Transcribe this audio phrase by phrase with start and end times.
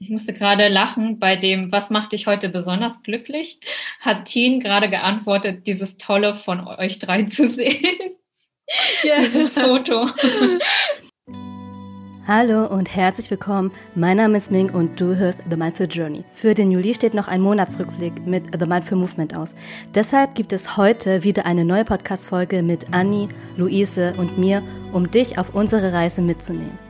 [0.00, 3.58] Ich musste gerade lachen bei dem, was macht dich heute besonders glücklich?
[3.98, 7.84] Hat Teen gerade geantwortet, dieses Tolle von euch drei zu sehen.
[9.02, 9.16] Ja.
[9.20, 10.06] Dieses Foto.
[12.26, 13.72] Hallo und herzlich willkommen.
[13.94, 16.22] Mein Name ist Ming und du hörst The Mindful Journey.
[16.34, 19.54] Für den Juli steht noch ein Monatsrückblick mit The Mindful Movement aus.
[19.94, 24.62] Deshalb gibt es heute wieder eine neue Podcast-Folge mit Anni, Luise und mir,
[24.92, 26.87] um dich auf unsere Reise mitzunehmen.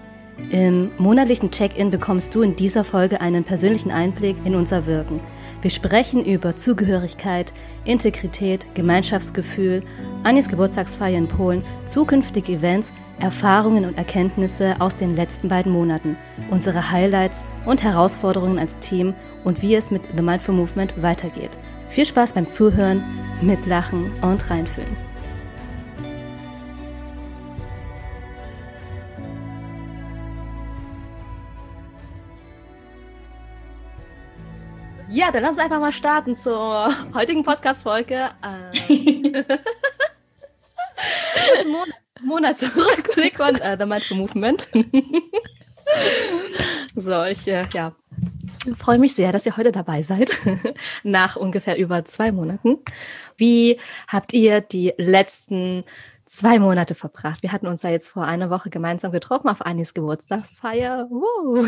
[0.50, 5.20] Im monatlichen Check-in bekommst du in dieser Folge einen persönlichen Einblick in unser Wirken.
[5.60, 7.52] Wir sprechen über Zugehörigkeit,
[7.84, 9.82] Integrität, Gemeinschaftsgefühl,
[10.22, 16.16] Annis Geburtstagsfeier in Polen, zukünftige Events, Erfahrungen und Erkenntnisse aus den letzten beiden Monaten,
[16.50, 21.58] unsere Highlights und Herausforderungen als Team und wie es mit The Mindful Movement weitergeht.
[21.88, 23.02] Viel Spaß beim Zuhören,
[23.42, 25.07] Mitlachen und Reinfühlen.
[35.10, 38.30] Ja, dann lass uns einfach mal starten zur heutigen Podcast-Folge.
[41.64, 44.68] Ähm, Monat, Monatsrückblick von äh, The Mindful Movement.
[46.96, 47.94] so, ich äh, ja,
[48.76, 50.32] freue mich sehr, dass ihr heute dabei seid,
[51.04, 52.78] nach ungefähr über zwei Monaten.
[53.36, 53.78] Wie
[54.08, 55.84] habt ihr die letzten
[56.28, 57.42] zwei Monate verbracht.
[57.42, 61.08] Wir hatten uns da jetzt vor einer Woche gemeinsam getroffen auf Anis Geburtstagsfeier.
[61.10, 61.56] Uh.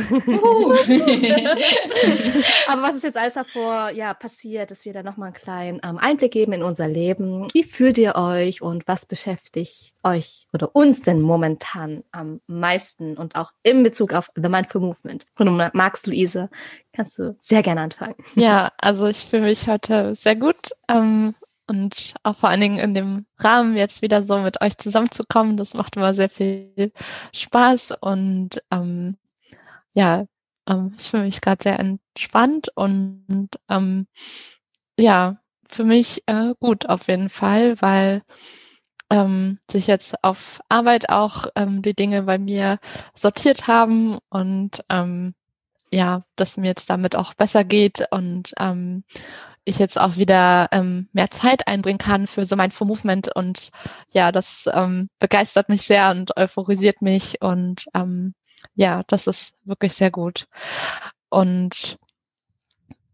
[2.69, 5.99] Aber was ist jetzt alles davor ja, passiert, dass wir da nochmal einen kleinen ähm,
[5.99, 7.49] Einblick geben in unser Leben?
[7.53, 13.37] Wie fühlt ihr euch und was beschäftigt euch oder uns denn momentan am meisten und
[13.37, 15.27] auch in Bezug auf The Mindful Movement?
[15.39, 16.51] Und du magst, Luise,
[16.93, 18.15] kannst du sehr gerne anfangen.
[18.35, 20.71] Ja, also ich fühle mich heute sehr gut.
[20.89, 21.35] Ähm,
[21.71, 25.57] und auch vor allen Dingen in dem Rahmen jetzt wieder so mit euch zusammenzukommen.
[25.57, 26.93] Das macht immer sehr viel
[27.33, 29.17] Spaß und ähm,
[29.93, 30.27] ja,
[30.69, 34.09] ähm, ich fühle mich gerade sehr entspannt und ähm,
[34.99, 38.23] ja, für mich äh, gut auf jeden Fall, weil
[39.09, 42.81] ähm, sich jetzt auf Arbeit auch ähm, die Dinge bei mir
[43.15, 45.35] sortiert haben und ähm,
[45.93, 49.05] ja, dass mir jetzt damit auch besser geht und ähm,
[49.71, 53.35] ich jetzt auch wieder ähm, mehr Zeit einbringen kann für so mein Movement.
[53.35, 53.71] Und
[54.11, 57.41] ja, das ähm, begeistert mich sehr und euphorisiert mich.
[57.41, 58.35] Und ähm,
[58.75, 60.47] ja, das ist wirklich sehr gut.
[61.29, 61.99] Und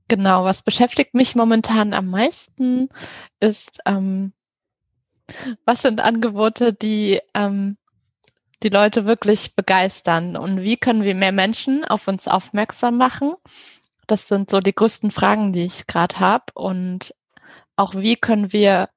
[0.09, 2.89] genau, was beschäftigt mich momentan am meisten
[3.41, 4.33] ist, ähm,
[5.65, 7.77] was sind Angebote, die ähm,
[8.62, 10.37] die Leute wirklich begeistern?
[10.37, 13.34] Und wie können wir mehr Menschen auf uns aufmerksam machen
[14.06, 16.44] das sind so die größten Fragen, die ich gerade habe.
[16.55, 17.15] Und
[17.77, 18.89] auch wie können wir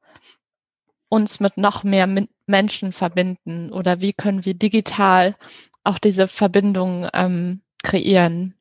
[1.09, 2.07] uns mit noch mehr
[2.45, 5.35] Menschen verbinden oder wie können wir digital
[5.83, 8.55] auch diese Verbindung ähm, kreieren.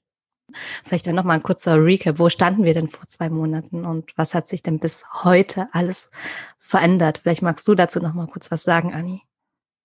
[0.84, 2.18] Vielleicht dann nochmal ein kurzer Recap.
[2.18, 6.10] Wo standen wir denn vor zwei Monaten und was hat sich denn bis heute alles
[6.56, 7.18] verändert?
[7.18, 9.22] Vielleicht magst du dazu nochmal kurz was sagen, Anni.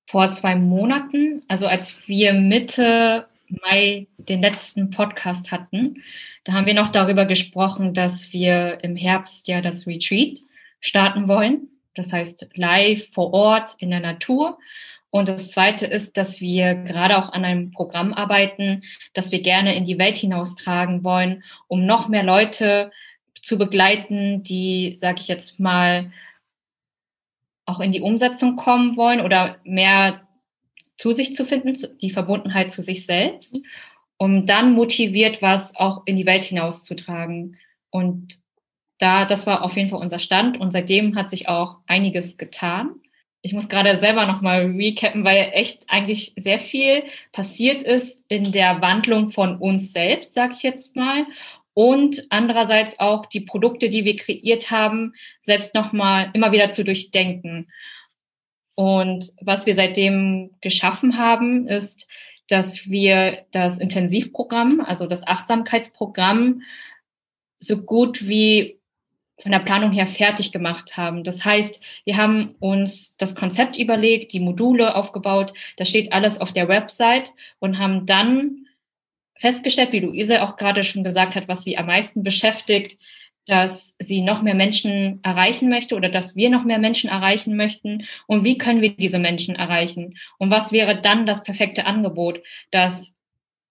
[0.09, 3.27] Vor zwei Monaten, also als wir Mitte
[3.61, 6.01] Mai den letzten Podcast hatten,
[6.43, 10.39] da haben wir noch darüber gesprochen, dass wir im Herbst ja das Retreat
[10.81, 11.69] starten wollen.
[11.95, 14.57] Das heißt live vor Ort in der Natur.
[15.09, 18.81] Und das Zweite ist, dass wir gerade auch an einem Programm arbeiten,
[19.13, 22.91] das wir gerne in die Welt hinaustragen wollen, um noch mehr Leute
[23.35, 26.11] zu begleiten, die, sage ich jetzt mal,
[27.65, 30.22] auch in die Umsetzung kommen wollen oder mehr
[30.97, 33.59] zu sich zu finden, die Verbundenheit zu sich selbst,
[34.17, 37.57] um dann motiviert was auch in die Welt hinauszutragen.
[37.89, 38.39] Und
[38.97, 42.95] da, das war auf jeden Fall unser Stand und seitdem hat sich auch einiges getan.
[43.41, 48.79] Ich muss gerade selber nochmal recappen, weil echt eigentlich sehr viel passiert ist in der
[48.81, 51.25] Wandlung von uns selbst, sage ich jetzt mal.
[51.73, 57.67] Und andererseits auch die Produkte, die wir kreiert haben, selbst nochmal immer wieder zu durchdenken.
[58.75, 62.09] Und was wir seitdem geschaffen haben, ist,
[62.47, 66.61] dass wir das Intensivprogramm, also das Achtsamkeitsprogramm,
[67.59, 68.79] so gut wie
[69.41, 71.23] von der Planung her fertig gemacht haben.
[71.23, 76.51] Das heißt, wir haben uns das Konzept überlegt, die Module aufgebaut, das steht alles auf
[76.51, 78.67] der Website und haben dann
[79.37, 82.97] festgestellt, wie Luise auch gerade schon gesagt hat, was sie am meisten beschäftigt,
[83.45, 88.05] dass sie noch mehr Menschen erreichen möchte oder dass wir noch mehr Menschen erreichen möchten
[88.27, 92.41] und wie können wir diese Menschen erreichen und was wäre dann das perfekte Angebot,
[92.71, 93.17] dass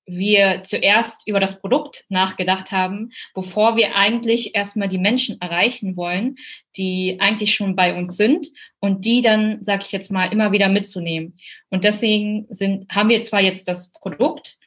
[0.05, 6.37] wir zuerst über das Produkt nachgedacht haben, bevor wir eigentlich erstmal die Menschen erreichen wollen,
[6.77, 8.49] die eigentlich schon bei uns sind
[8.81, 11.37] und die dann, sage ich jetzt mal, immer wieder mitzunehmen.
[11.71, 14.59] Und deswegen sind, haben wir zwar jetzt das Produkt,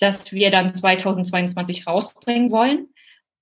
[0.00, 2.88] das wir dann 2022 rausbringen wollen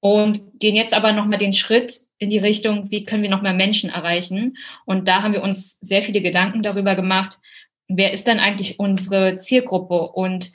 [0.02, 3.54] und gehen jetzt aber nochmal den Schritt in die Richtung, wie können wir noch mehr
[3.54, 4.56] Menschen erreichen.
[4.84, 7.38] Und da haben wir uns sehr viele Gedanken darüber gemacht,
[7.86, 10.50] wer ist denn eigentlich unsere Zielgruppe und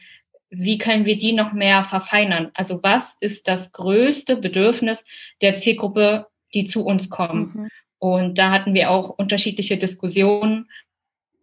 [0.50, 2.52] wie können wir die noch mehr verfeinern?
[2.56, 5.06] Also was ist das größte Bedürfnis
[5.42, 7.52] der Zielgruppe, die zu uns kommen?
[7.54, 7.70] Mhm.
[8.00, 10.70] Und da hatten wir auch unterschiedliche Diskussionen.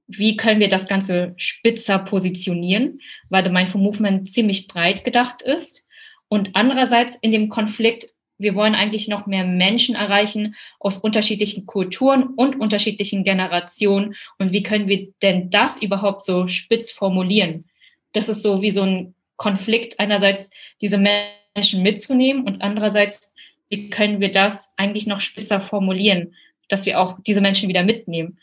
[0.06, 5.83] Wie können wir das Ganze spitzer positionieren, weil The Mindful Movement ziemlich breit gedacht ist.
[6.28, 12.28] Und andererseits in dem Konflikt wir wollen eigentlich noch mehr Menschen erreichen aus unterschiedlichen Kulturen
[12.34, 14.16] und unterschiedlichen Generationen.
[14.38, 17.64] Und wie können wir denn das überhaupt so spitz formulieren?
[18.12, 20.50] Das ist so wie so ein Konflikt, einerseits
[20.80, 23.34] diese Menschen mitzunehmen und andererseits,
[23.68, 26.34] wie können wir das eigentlich noch spitzer formulieren,
[26.68, 28.38] dass wir auch diese Menschen wieder mitnehmen?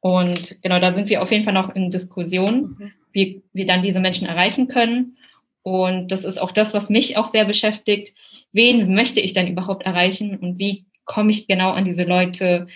[0.00, 2.92] Und genau, da sind wir auf jeden Fall noch in Diskussion, mhm.
[3.12, 5.16] wie wir dann diese Menschen erreichen können.
[5.62, 8.14] Und das ist auch das, was mich auch sehr beschäftigt
[8.52, 12.68] wen möchte ich denn überhaupt erreichen und wie komme ich genau an diese Leute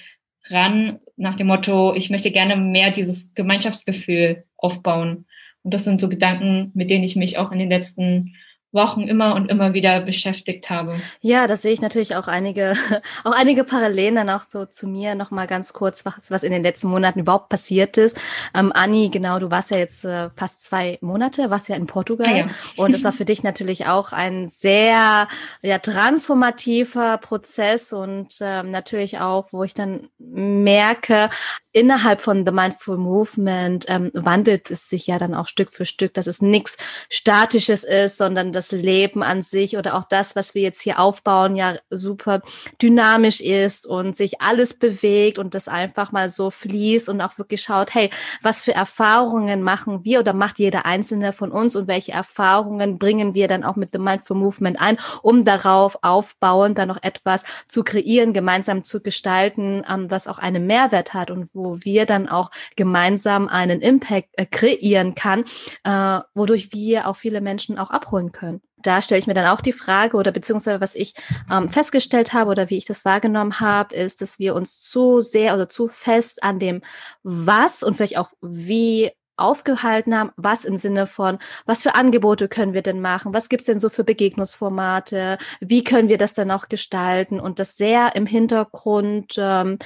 [0.48, 5.26] ran, nach dem Motto, ich möchte gerne mehr dieses Gemeinschaftsgefühl aufbauen.
[5.62, 8.36] Und das sind so Gedanken, mit denen ich mich auch in den letzten
[8.72, 10.96] Wochen immer und immer wieder beschäftigt habe.
[11.20, 12.74] Ja, das sehe ich natürlich auch einige,
[13.24, 16.52] auch einige Parallelen dann auch so zu mir noch mal ganz kurz, was, was in
[16.52, 18.20] den letzten Monaten überhaupt passiert ist.
[18.54, 22.28] Ähm, Anni, genau, du warst ja jetzt äh, fast zwei Monate, warst ja in Portugal
[22.28, 22.46] ah, ja.
[22.76, 25.28] und es war für dich natürlich auch ein sehr
[25.62, 31.30] ja, transformativer Prozess und ähm, natürlich auch, wo ich dann merke,
[31.76, 36.14] innerhalb von The Mindful Movement ähm, wandelt es sich ja dann auch Stück für Stück,
[36.14, 36.78] dass es nichts
[37.11, 41.55] Statisches ist, sondern das Leben an sich oder auch das, was wir jetzt hier aufbauen,
[41.55, 42.40] ja super
[42.81, 47.61] dynamisch ist und sich alles bewegt und das einfach mal so fließt und auch wirklich
[47.61, 48.08] schaut, hey,
[48.40, 53.34] was für Erfahrungen machen wir oder macht jeder einzelne von uns und welche Erfahrungen bringen
[53.34, 57.84] wir dann auch mit The Mindful Movement ein, um darauf aufbauend dann noch etwas zu
[57.84, 62.28] kreieren, gemeinsam zu gestalten, ähm, was auch einen Mehrwert hat und wo wo wir dann
[62.28, 65.44] auch gemeinsam einen Impact äh, kreieren kann,
[65.84, 68.60] äh, wodurch wir auch viele Menschen auch abholen können.
[68.76, 71.14] Da stelle ich mir dann auch die Frage oder beziehungsweise was ich
[71.50, 75.54] ähm, festgestellt habe oder wie ich das wahrgenommen habe, ist, dass wir uns zu sehr
[75.54, 76.82] oder zu fest an dem
[77.24, 82.72] Was und vielleicht auch wie aufgehalten haben, was im Sinne von, was für Angebote können
[82.72, 86.68] wir denn machen, was gibt's denn so für Begegnungsformate, wie können wir das dann auch
[86.68, 89.78] gestalten und das sehr im Hintergrund, ähm,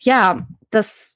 [0.00, 1.15] ja, das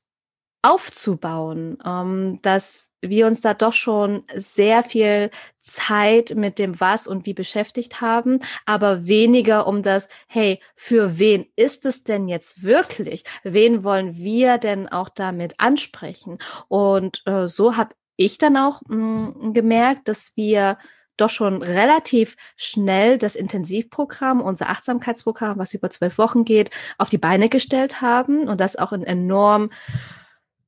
[0.63, 5.31] aufzubauen, ähm, dass wir uns da doch schon sehr viel
[5.63, 11.47] Zeit mit dem Was und wie beschäftigt haben, aber weniger um das, hey, für wen
[11.57, 13.25] ist es denn jetzt wirklich?
[13.43, 16.39] Wen wollen wir denn auch damit ansprechen?
[16.69, 20.77] Und äh, so habe ich dann auch mh, mm, gemerkt, dass wir
[21.17, 27.19] doch schon relativ schnell das Intensivprogramm, unser Achtsamkeitsprogramm, was über zwölf Wochen geht, auf die
[27.19, 29.71] Beine gestellt haben und das auch in enorm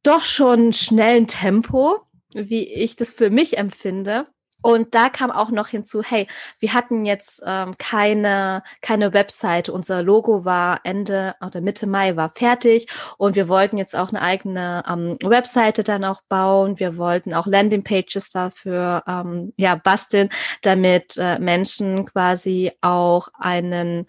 [0.02, 2.00] doch schon schnellen Tempo,
[2.34, 4.26] wie ich das für mich empfinde.
[4.62, 6.28] Und da kam auch noch hinzu, hey,
[6.60, 9.72] wir hatten jetzt ähm, keine, keine Webseite.
[9.72, 12.86] Unser Logo war Ende oder Mitte Mai war fertig
[13.18, 16.78] und wir wollten jetzt auch eine eigene ähm, Webseite dann auch bauen.
[16.78, 20.28] Wir wollten auch Landingpages dafür ähm, ja basteln,
[20.62, 24.06] damit äh, Menschen quasi auch einen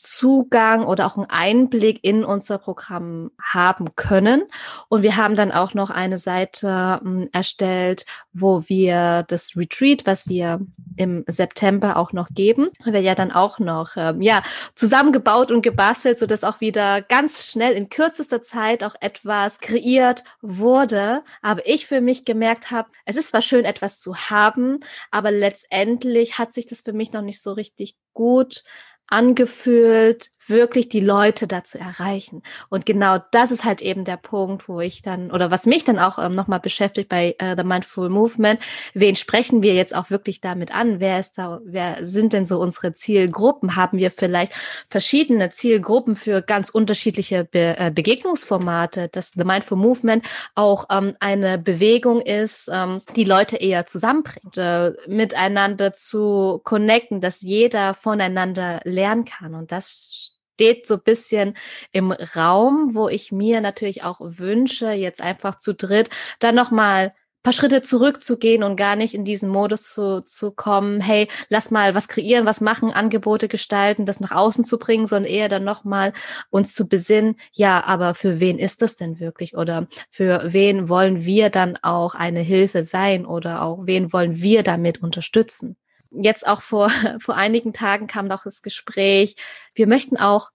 [0.00, 4.44] Zugang oder auch einen Einblick in unser Programm haben können.
[4.88, 10.26] Und wir haben dann auch noch eine Seite äh, erstellt, wo wir das Retreat, was
[10.26, 10.60] wir
[10.96, 14.42] im September auch noch geben, wir ja dann auch noch äh, ja
[14.74, 20.24] zusammengebaut und gebastelt, so dass auch wieder ganz schnell in kürzester Zeit auch etwas kreiert
[20.40, 21.22] wurde.
[21.42, 24.80] Aber ich für mich gemerkt habe, es ist zwar schön, etwas zu haben,
[25.10, 28.64] aber letztendlich hat sich das für mich noch nicht so richtig gut
[29.10, 32.42] angefühlt, wirklich die Leute dazu erreichen.
[32.68, 35.98] Und genau das ist halt eben der Punkt, wo ich dann, oder was mich dann
[35.98, 38.60] auch ähm, nochmal beschäftigt bei äh, The Mindful Movement,
[38.92, 41.00] wen sprechen wir jetzt auch wirklich damit an?
[41.00, 43.76] Wer ist da, wer sind denn so unsere Zielgruppen?
[43.76, 44.52] Haben wir vielleicht
[44.88, 51.58] verschiedene Zielgruppen für ganz unterschiedliche Be äh, Begegnungsformate, dass The Mindful Movement auch ähm, eine
[51.58, 59.24] Bewegung ist, ähm, die Leute eher zusammenbringt, äh, miteinander zu connecten, dass jeder voneinander lernen
[59.24, 59.54] kann.
[59.54, 61.56] Und das steht so ein bisschen
[61.92, 67.52] im Raum, wo ich mir natürlich auch wünsche, jetzt einfach zu dritt dann nochmal paar
[67.54, 72.08] Schritte zurückzugehen und gar nicht in diesen Modus zu, zu kommen, hey, lass mal was
[72.08, 76.12] kreieren, was machen, Angebote gestalten, das nach außen zu bringen, sondern eher dann nochmal
[76.50, 79.56] uns zu besinnen, ja, aber für wen ist das denn wirklich?
[79.56, 84.62] Oder für wen wollen wir dann auch eine Hilfe sein oder auch wen wollen wir
[84.62, 85.76] damit unterstützen?
[86.10, 86.90] Jetzt auch vor,
[87.20, 89.36] vor einigen Tagen kam noch das Gespräch,
[89.74, 90.50] wir möchten auch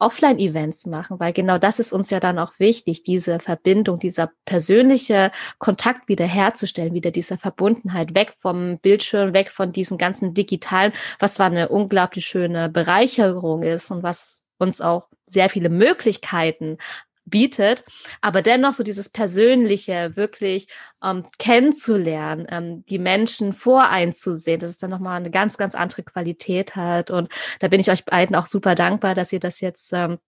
[0.00, 5.32] Offline-Events machen, weil genau das ist uns ja dann auch wichtig, diese Verbindung, dieser persönliche
[5.58, 11.34] Kontakt wieder herzustellen, wieder diese Verbundenheit, weg vom Bildschirm, weg von diesem ganzen digitalen, was
[11.34, 16.78] zwar eine unglaublich schöne Bereicherung ist und was uns auch sehr viele Möglichkeiten
[17.30, 17.84] bietet,
[18.20, 20.68] aber dennoch so dieses Persönliche wirklich
[21.02, 26.76] ähm, kennenzulernen, ähm, die Menschen voreinzusehen, dass es dann nochmal eine ganz, ganz andere Qualität
[26.76, 27.10] hat.
[27.10, 27.30] Und
[27.60, 30.18] da bin ich euch beiden auch super dankbar, dass ihr das jetzt ähm,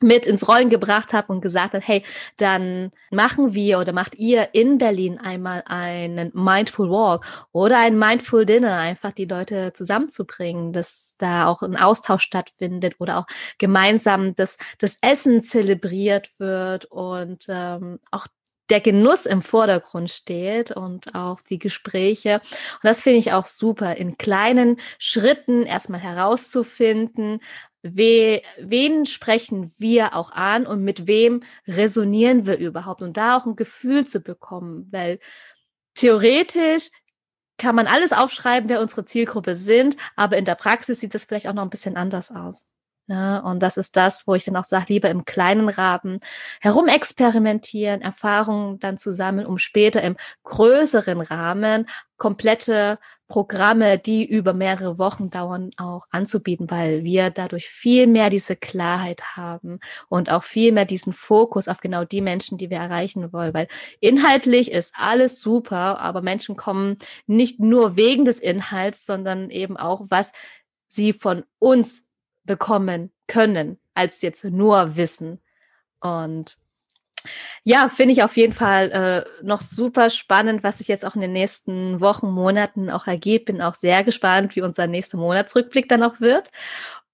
[0.00, 2.02] mit ins Rollen gebracht habe und gesagt hat, hey,
[2.36, 8.46] dann machen wir oder macht ihr in Berlin einmal einen Mindful Walk oder ein Mindful
[8.46, 13.26] Dinner, einfach die Leute zusammenzubringen, dass da auch ein Austausch stattfindet oder auch
[13.58, 18.26] gemeinsam das, das Essen zelebriert wird und ähm, auch
[18.70, 22.40] der Genuss im Vordergrund steht und auch die Gespräche.
[22.40, 27.40] Und das finde ich auch super, in kleinen Schritten erstmal herauszufinden,
[27.94, 33.46] we, wen sprechen wir auch an und mit wem resonieren wir überhaupt und da auch
[33.46, 35.18] ein Gefühl zu bekommen, weil
[35.94, 36.90] theoretisch
[37.58, 41.48] kann man alles aufschreiben, wer unsere Zielgruppe sind, aber in der Praxis sieht das vielleicht
[41.48, 42.66] auch noch ein bisschen anders aus.
[43.08, 46.18] Ja, und das ist das, wo ich dann auch sage, lieber im kleinen Rahmen
[46.60, 54.98] herumexperimentieren, Erfahrungen dann zu sammeln, um später im größeren Rahmen komplette Programme, die über mehrere
[54.98, 60.70] Wochen dauern, auch anzubieten, weil wir dadurch viel mehr diese Klarheit haben und auch viel
[60.70, 63.52] mehr diesen Fokus auf genau die Menschen, die wir erreichen wollen.
[63.52, 63.66] Weil
[64.00, 70.02] inhaltlich ist alles super, aber Menschen kommen nicht nur wegen des Inhalts, sondern eben auch,
[70.08, 70.32] was
[70.88, 72.06] sie von uns
[72.44, 75.40] bekommen können, als jetzt nur Wissen.
[76.00, 76.58] Und
[77.64, 81.20] ja, finde ich auf jeden Fall äh, noch super spannend, was sich jetzt auch in
[81.20, 83.46] den nächsten Wochen, Monaten auch ergibt.
[83.46, 86.50] Bin auch sehr gespannt, wie unser nächster Monatsrückblick dann auch wird.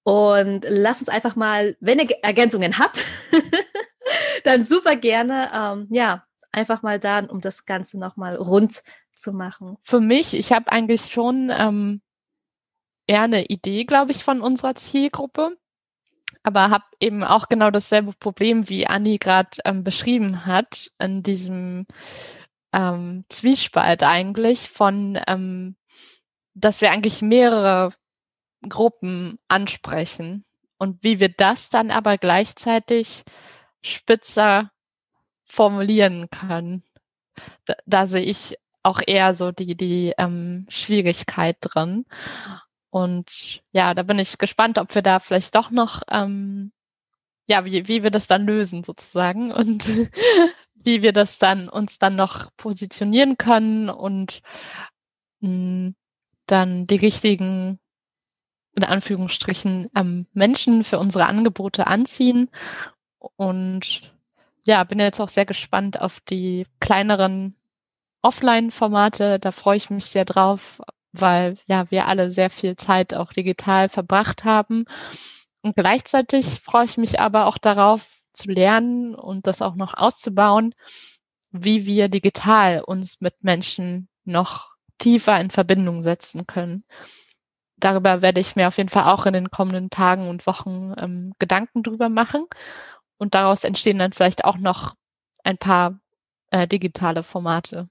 [0.04, 3.04] Und lass uns einfach mal, wenn ihr Ergänzungen habt,
[4.45, 8.83] dann super gerne, ähm, ja, einfach mal da, um das Ganze nochmal rund
[9.14, 9.78] zu machen.
[9.83, 12.02] Für mich, ich habe eigentlich schon ähm,
[13.07, 15.57] eher eine Idee, glaube ich, von unserer Zielgruppe
[16.43, 21.87] aber habe eben auch genau dasselbe Problem, wie Anni gerade ähm, beschrieben hat, in diesem
[22.73, 25.77] ähm, Zwiespalt eigentlich von, ähm,
[26.55, 27.93] dass wir eigentlich mehrere
[28.69, 30.45] Gruppen ansprechen
[30.79, 33.23] und wie wir das dann aber gleichzeitig
[33.83, 34.71] spitzer
[35.45, 36.83] formulieren können.
[37.65, 42.05] Da, da sehe ich auch eher so die, die ähm, Schwierigkeit drin.
[42.93, 46.73] Und ja, da bin ich gespannt, ob wir da vielleicht doch noch, ähm,
[47.49, 49.89] ja, wie, wie wir das dann lösen sozusagen und
[50.75, 54.43] wie wir das dann uns dann noch positionieren können und
[55.41, 55.95] mh, hm,
[56.47, 57.81] dann die richtigen,
[58.75, 62.51] in Anführungsstrichen, ähm, Menschen für unsere Angebote anziehen.
[63.37, 64.13] Und
[64.65, 67.57] ja, bin jetzt auch sehr gespannt auf die kleineren
[68.21, 69.39] Offline-Formate.
[69.39, 73.88] Da freue ich mich sehr drauf, weil ja wir alle sehr viel Zeit auch digital
[73.88, 74.85] verbracht haben.
[75.62, 80.75] Und gleichzeitig freue ich mich aber auch darauf zu lernen und das auch noch auszubauen,
[81.50, 86.85] wie wir digital uns mit Menschen noch tiefer in Verbindung setzen können.
[87.76, 91.33] Darüber werde ich mir auf jeden Fall auch in den kommenden Tagen und Wochen ähm,
[91.38, 92.47] Gedanken drüber machen.
[93.19, 94.95] Und daraus entstehen dann vielleicht auch noch
[95.42, 95.99] ein paar
[96.50, 97.88] äh, digitale Formate.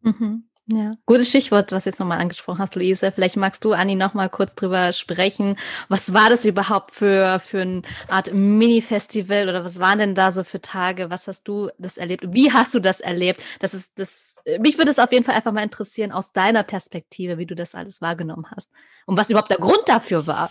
[0.00, 0.48] Mhm.
[0.68, 3.12] Ja, gutes Stichwort, was jetzt nochmal angesprochen hast, Luise.
[3.12, 5.56] Vielleicht magst du, Anni, nochmal kurz drüber sprechen.
[5.88, 10.42] Was war das überhaupt für, für eine Art Mini-Festival oder was waren denn da so
[10.42, 11.08] für Tage?
[11.08, 12.24] Was hast du das erlebt?
[12.32, 13.40] Wie hast du das erlebt?
[13.60, 17.38] Das ist, das, mich würde es auf jeden Fall einfach mal interessieren aus deiner Perspektive,
[17.38, 18.72] wie du das alles wahrgenommen hast
[19.06, 20.50] und was überhaupt der Grund dafür war.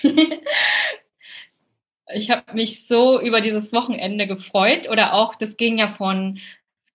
[2.14, 6.38] ich habe mich so über dieses Wochenende gefreut oder auch, das ging ja von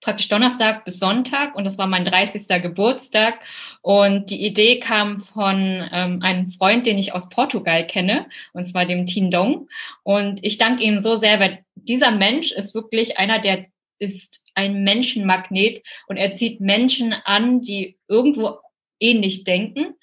[0.01, 2.61] praktisch Donnerstag bis Sonntag und das war mein 30.
[2.61, 3.39] Geburtstag.
[3.81, 8.85] Und die Idee kam von ähm, einem Freund, den ich aus Portugal kenne, und zwar
[8.85, 9.67] dem Tindong.
[10.03, 13.65] Und ich danke ihm so sehr, weil dieser Mensch ist wirklich einer, der
[13.99, 18.59] ist ein Menschenmagnet und er zieht Menschen an, die irgendwo
[18.99, 19.95] ähnlich denken,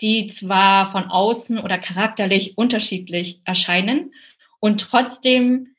[0.00, 4.12] die zwar von außen oder charakterlich unterschiedlich erscheinen
[4.60, 5.74] und trotzdem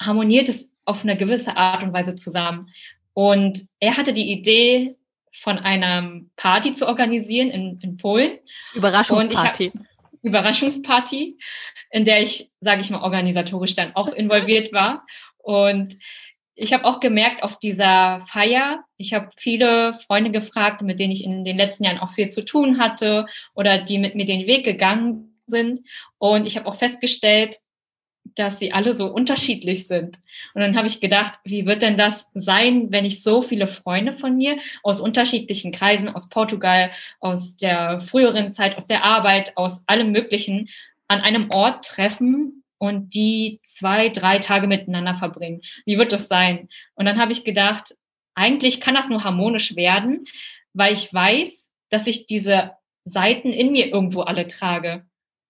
[0.00, 2.70] harmoniert es auf eine gewisse Art und Weise zusammen.
[3.14, 4.96] Und er hatte die Idee,
[5.32, 8.38] von einer Party zu organisieren in, in Polen.
[8.74, 9.72] Überraschungsparty.
[10.22, 11.38] Überraschungsparty,
[11.90, 15.06] in der ich, sage ich mal, organisatorisch dann auch involviert war.
[15.38, 15.96] Und
[16.56, 21.22] ich habe auch gemerkt auf dieser Feier, ich habe viele Freunde gefragt, mit denen ich
[21.22, 24.64] in den letzten Jahren auch viel zu tun hatte oder die mit mir den Weg
[24.64, 25.80] gegangen sind.
[26.18, 27.56] Und ich habe auch festgestellt,
[28.34, 30.18] dass sie alle so unterschiedlich sind.
[30.54, 34.12] Und dann habe ich gedacht, wie wird denn das sein, wenn ich so viele Freunde
[34.12, 39.84] von mir aus unterschiedlichen Kreisen, aus Portugal, aus der früheren Zeit, aus der Arbeit, aus
[39.86, 40.68] allem Möglichen
[41.08, 45.62] an einem Ort treffen und die zwei, drei Tage miteinander verbringen?
[45.84, 46.68] Wie wird das sein?
[46.94, 47.94] Und dann habe ich gedacht,
[48.34, 50.26] eigentlich kann das nur harmonisch werden,
[50.72, 52.72] weil ich weiß, dass ich diese
[53.04, 55.07] Seiten in mir irgendwo alle trage.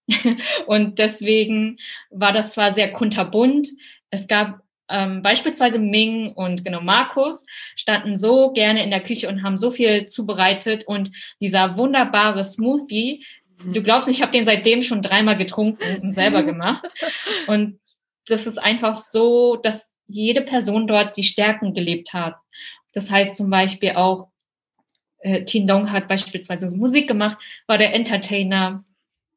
[0.67, 1.77] und deswegen
[2.09, 3.69] war das zwar sehr kunterbunt.
[4.09, 9.43] Es gab ähm, beispielsweise Ming und genau Markus standen so gerne in der Küche und
[9.43, 13.23] haben so viel zubereitet und dieser wunderbare Smoothie,
[13.63, 13.73] mhm.
[13.73, 16.85] du glaubst, ich habe den seitdem schon dreimal getrunken und selber gemacht.
[17.47, 17.79] Und
[18.27, 22.35] das ist einfach so, dass jede Person dort die Stärken gelebt hat.
[22.93, 24.29] Das heißt zum Beispiel auch,
[25.19, 27.37] äh, Tin Dong hat beispielsweise Musik gemacht,
[27.67, 28.83] war der Entertainer,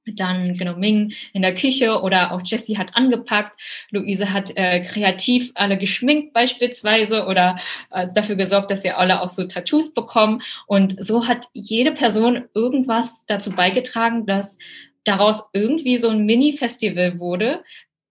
[0.07, 3.59] dann genau Ming in der Küche oder auch Jessie hat angepackt,
[3.91, 7.59] Luise hat äh, kreativ alle geschminkt beispielsweise oder
[7.91, 12.45] äh, dafür gesorgt, dass sie alle auch so Tattoos bekommen und so hat jede Person
[12.55, 14.59] irgendwas dazu beigetragen, dass
[15.05, 17.63] daraus irgendwie so ein Mini-Festival wurde,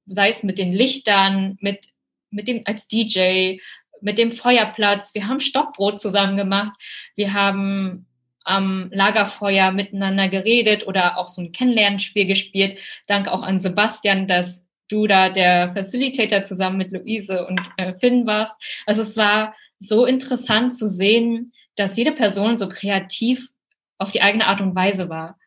[0.07, 1.88] sei es mit den Lichtern, mit
[2.31, 3.57] mit dem als DJ,
[4.01, 5.13] mit dem Feuerplatz.
[5.13, 6.74] Wir haben Stockbrot zusammen gemacht.
[7.15, 8.07] Wir haben
[8.43, 12.77] am Lagerfeuer miteinander geredet oder auch so ein Kennenlernspiel gespielt.
[13.07, 18.25] Dank auch an Sebastian, dass du da der Facilitator zusammen mit Luise und äh, Finn
[18.25, 18.55] warst.
[18.86, 23.50] Also es war so interessant zu sehen, dass jede Person so kreativ
[23.98, 25.38] auf die eigene Art und Weise war.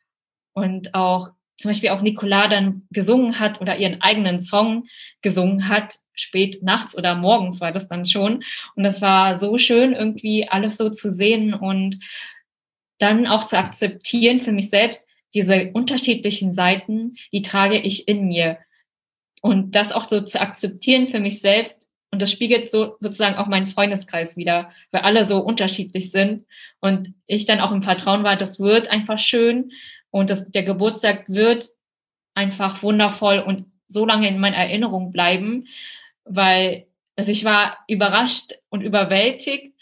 [0.52, 4.86] Und auch zum Beispiel auch Nicola dann gesungen hat oder ihren eigenen Song
[5.22, 8.44] gesungen hat, spät nachts oder morgens war das dann schon.
[8.74, 12.00] Und das war so schön, irgendwie alles so zu sehen und
[13.04, 18.58] dann auch zu akzeptieren für mich selbst, diese unterschiedlichen Seiten, die trage ich in mir.
[19.42, 21.88] Und das auch so zu akzeptieren für mich selbst.
[22.10, 26.46] Und das spiegelt so sozusagen auch meinen Freundeskreis wieder, weil alle so unterschiedlich sind.
[26.80, 29.72] Und ich dann auch im Vertrauen war, das wird einfach schön.
[30.10, 31.66] Und das, der Geburtstag wird
[32.34, 35.66] einfach wundervoll und so lange in meiner Erinnerung bleiben,
[36.24, 36.86] weil
[37.16, 39.73] also ich war überrascht und überwältigt,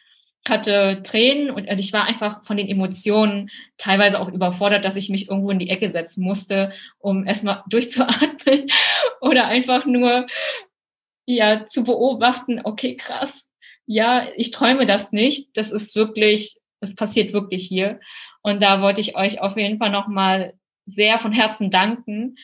[0.49, 5.29] hatte Tränen und ich war einfach von den Emotionen teilweise auch überfordert, dass ich mich
[5.29, 8.71] irgendwo in die Ecke setzen musste, um erstmal durchzuatmen
[9.21, 10.27] oder einfach nur
[11.27, 13.49] ja zu beobachten, okay, krass.
[13.87, 15.57] Ja, ich träume das nicht.
[15.57, 18.01] Das ist wirklich, das passiert wirklich hier.
[18.43, 22.37] Und da wollte ich euch auf jeden Fall nochmal sehr von Herzen danken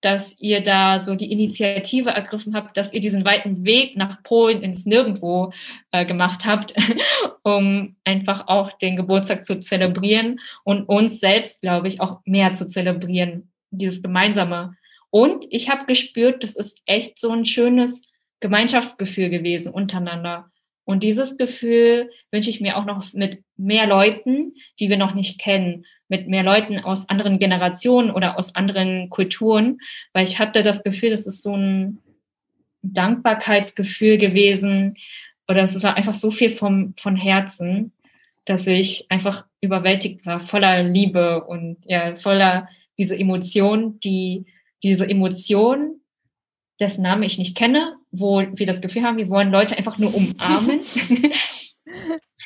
[0.00, 4.62] dass ihr da so die Initiative ergriffen habt, dass ihr diesen weiten Weg nach Polen
[4.62, 5.52] ins Nirgendwo
[5.90, 6.74] äh, gemacht habt,
[7.42, 12.68] um einfach auch den Geburtstag zu zelebrieren und uns selbst, glaube ich, auch mehr zu
[12.68, 14.76] zelebrieren, dieses Gemeinsame.
[15.10, 18.06] Und ich habe gespürt, das ist echt so ein schönes
[18.40, 20.50] Gemeinschaftsgefühl gewesen untereinander.
[20.84, 25.40] Und dieses Gefühl wünsche ich mir auch noch mit mehr Leuten, die wir noch nicht
[25.40, 29.78] kennen mit mehr Leuten aus anderen Generationen oder aus anderen Kulturen,
[30.12, 31.98] weil ich hatte das Gefühl, das ist so ein
[32.82, 34.96] Dankbarkeitsgefühl gewesen
[35.48, 37.92] oder es war einfach so viel vom, von Herzen,
[38.44, 44.46] dass ich einfach überwältigt war, voller Liebe und ja, voller diese Emotion, die,
[44.82, 46.00] diese Emotion,
[46.78, 50.14] dessen Name ich nicht kenne, wo wir das Gefühl haben, wir wollen Leute einfach nur
[50.14, 50.80] umarmen.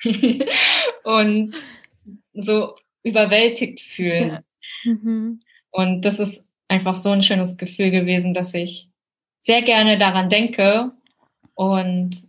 [1.05, 1.55] und
[2.35, 4.29] so überwältigt fühlen.
[4.29, 4.43] Ja.
[4.85, 5.41] Mhm.
[5.71, 8.89] Und das ist einfach so ein schönes Gefühl gewesen, dass ich
[9.41, 10.93] sehr gerne daran denke
[11.55, 12.29] und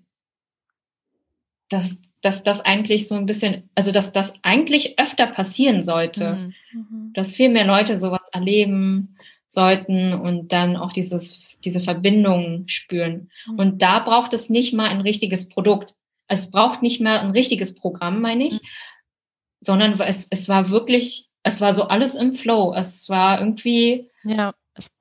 [1.69, 6.53] dass, dass das eigentlich so ein bisschen, also dass das eigentlich öfter passieren sollte, mhm.
[6.73, 7.13] mhm.
[7.13, 13.29] dass viel mehr Leute sowas erleben sollten und dann auch dieses, diese Verbindung spüren.
[13.47, 13.59] Mhm.
[13.59, 15.95] Und da braucht es nicht mal ein richtiges Produkt.
[16.27, 18.67] Es braucht nicht mal ein richtiges Programm, meine ich, mhm
[19.61, 22.73] sondern es, es war wirklich, es war so alles im Flow.
[22.75, 24.91] Es war irgendwie, ja, es,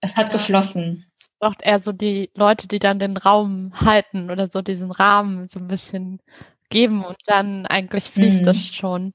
[0.00, 0.32] es hat ja.
[0.32, 1.06] geflossen.
[1.18, 5.48] Es braucht eher so die Leute, die dann den Raum halten oder so diesen Rahmen
[5.48, 6.20] so ein bisschen
[6.68, 8.54] geben und dann eigentlich fließt mhm.
[8.54, 9.12] schon.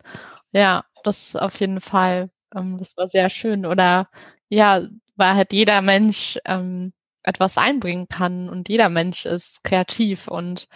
[0.51, 2.29] Ja, das auf jeden Fall.
[2.55, 3.65] Ähm, das war sehr schön.
[3.65, 4.09] Oder
[4.49, 4.81] ja,
[5.15, 10.67] weil halt jeder Mensch ähm, etwas einbringen kann und jeder Mensch ist kreativ und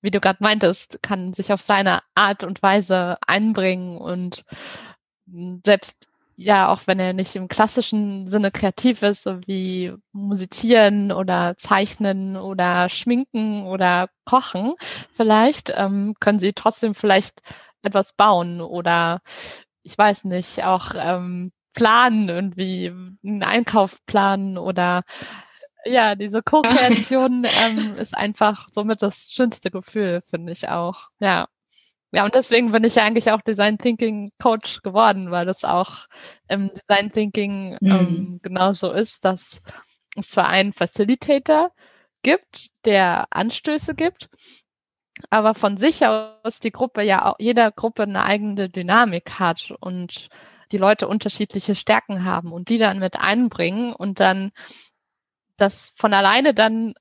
[0.00, 4.44] wie du gerade meintest, kann sich auf seine Art und Weise einbringen und
[5.64, 6.08] selbst
[6.40, 12.36] ja, auch wenn er nicht im klassischen Sinne kreativ ist, so wie musizieren oder zeichnen
[12.36, 14.74] oder schminken oder kochen,
[15.10, 17.40] vielleicht ähm, können sie trotzdem vielleicht
[17.82, 19.20] etwas bauen oder
[19.82, 22.92] ich weiß nicht, auch ähm, planen, irgendwie
[23.24, 25.02] einen Einkauf planen oder
[25.84, 31.08] ja, diese Co-Kreation ähm, ist einfach somit das schönste Gefühl, finde ich auch.
[31.20, 31.48] Ja.
[32.10, 36.06] Ja, und deswegen bin ich ja eigentlich auch Design Thinking Coach geworden, weil das auch
[36.48, 37.90] im Design Thinking mhm.
[37.90, 39.60] ähm, genauso ist, dass
[40.16, 41.70] es zwar einen Facilitator
[42.22, 44.30] gibt, der Anstöße gibt,
[45.28, 50.28] aber von sich aus die Gruppe ja auch, jeder Gruppe eine eigene Dynamik hat und
[50.72, 54.52] die Leute unterschiedliche Stärken haben und die dann mit einbringen und dann
[55.58, 56.94] das von alleine dann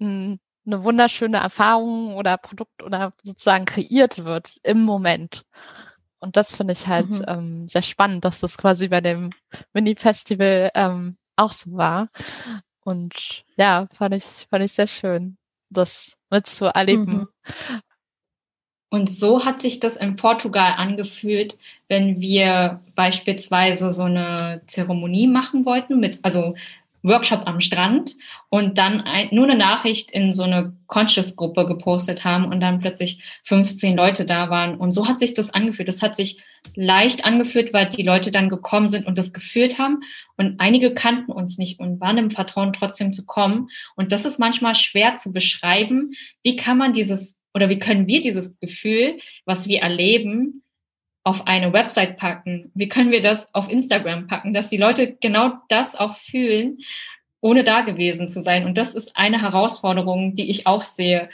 [0.00, 5.44] ein eine wunderschöne Erfahrung oder Produkt oder sozusagen kreiert wird im Moment.
[6.18, 7.24] Und das finde ich halt mhm.
[7.28, 9.30] ähm, sehr spannend, dass das quasi bei dem
[9.72, 12.08] Mini-Festival ähm, auch so war.
[12.80, 15.36] Und ja, fand ich, fand ich sehr schön,
[15.70, 17.06] das mitzuerleben.
[17.06, 17.28] Mhm.
[18.88, 25.64] Und so hat sich das in Portugal angefühlt, wenn wir beispielsweise so eine Zeremonie machen
[25.66, 26.54] wollten, mit, also
[27.06, 28.16] Workshop am Strand
[28.48, 33.22] und dann ein, nur eine Nachricht in so eine Conscious-Gruppe gepostet haben und dann plötzlich
[33.44, 34.76] 15 Leute da waren.
[34.76, 35.88] Und so hat sich das angefühlt.
[35.88, 36.42] Das hat sich
[36.74, 40.00] leicht angefühlt, weil die Leute dann gekommen sind und das gefühlt haben.
[40.36, 43.68] Und einige kannten uns nicht und waren im Vertrauen, trotzdem zu kommen.
[43.94, 46.12] Und das ist manchmal schwer zu beschreiben.
[46.42, 49.16] Wie kann man dieses oder wie können wir dieses Gefühl,
[49.46, 50.62] was wir erleben,
[51.26, 52.70] auf eine Website packen?
[52.74, 56.78] Wie können wir das auf Instagram packen, dass die Leute genau das auch fühlen,
[57.40, 58.64] ohne da gewesen zu sein?
[58.64, 61.28] Und das ist eine Herausforderung, die ich auch sehe,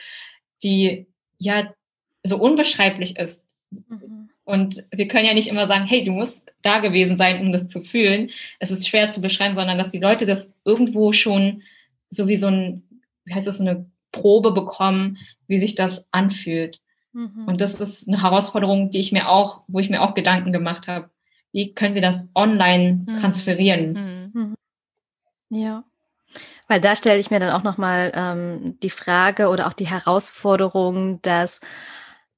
[0.63, 1.75] die ja
[2.23, 3.45] so unbeschreiblich ist.
[3.71, 4.31] Mhm.
[4.45, 7.69] Und wir können ja nicht immer sagen, hey, du musst da gewesen sein, um das
[7.69, 8.31] zu fühlen.
[8.61, 11.65] Es ist schwer zu beschreiben, sondern dass die Leute das irgendwo schon
[12.09, 12.83] so wie so ein,
[13.27, 16.81] wie heißt das, so eine Probe bekommen, wie sich das anfühlt.
[17.13, 17.45] Mhm.
[17.47, 20.89] Und das ist eine Herausforderung, die ich mir auch, wo ich mir auch Gedanken gemacht
[20.89, 21.11] habe.
[21.53, 23.19] Wie können wir das online mhm.
[23.19, 24.31] transferieren?
[24.35, 24.55] Mhm.
[25.51, 25.85] Ja.
[26.67, 31.21] Weil da stelle ich mir dann auch nochmal ähm, die Frage oder auch die Herausforderung,
[31.21, 31.61] dass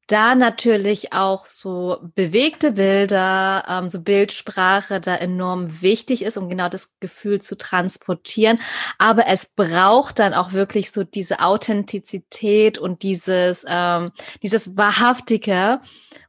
[0.06, 6.68] da natürlich auch so bewegte Bilder, ähm, so Bildsprache da enorm wichtig ist, um genau
[6.68, 8.60] das Gefühl zu transportieren.
[8.98, 14.12] Aber es braucht dann auch wirklich so diese Authentizität und dieses, ähm,
[14.42, 15.80] dieses wahrhaftige.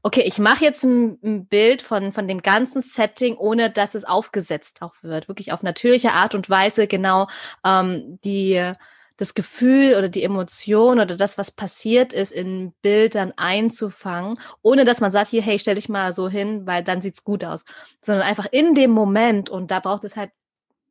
[0.04, 4.06] Okay, ich mache jetzt ein, ein, Bild von, von dem ganzen Setting, ohne dass es
[4.06, 5.28] aufgesetzt auch wird.
[5.28, 7.28] Wirklich auf natürliche Art und Weise genau
[7.64, 8.74] ähm, die
[9.18, 15.02] das Gefühl oder die Emotion oder das, was passiert ist, in Bildern einzufangen, ohne dass
[15.02, 17.64] man sagt, hier, hey, stell dich mal so hin, weil dann sieht's gut aus,
[18.02, 20.32] sondern einfach in dem Moment und da braucht es halt,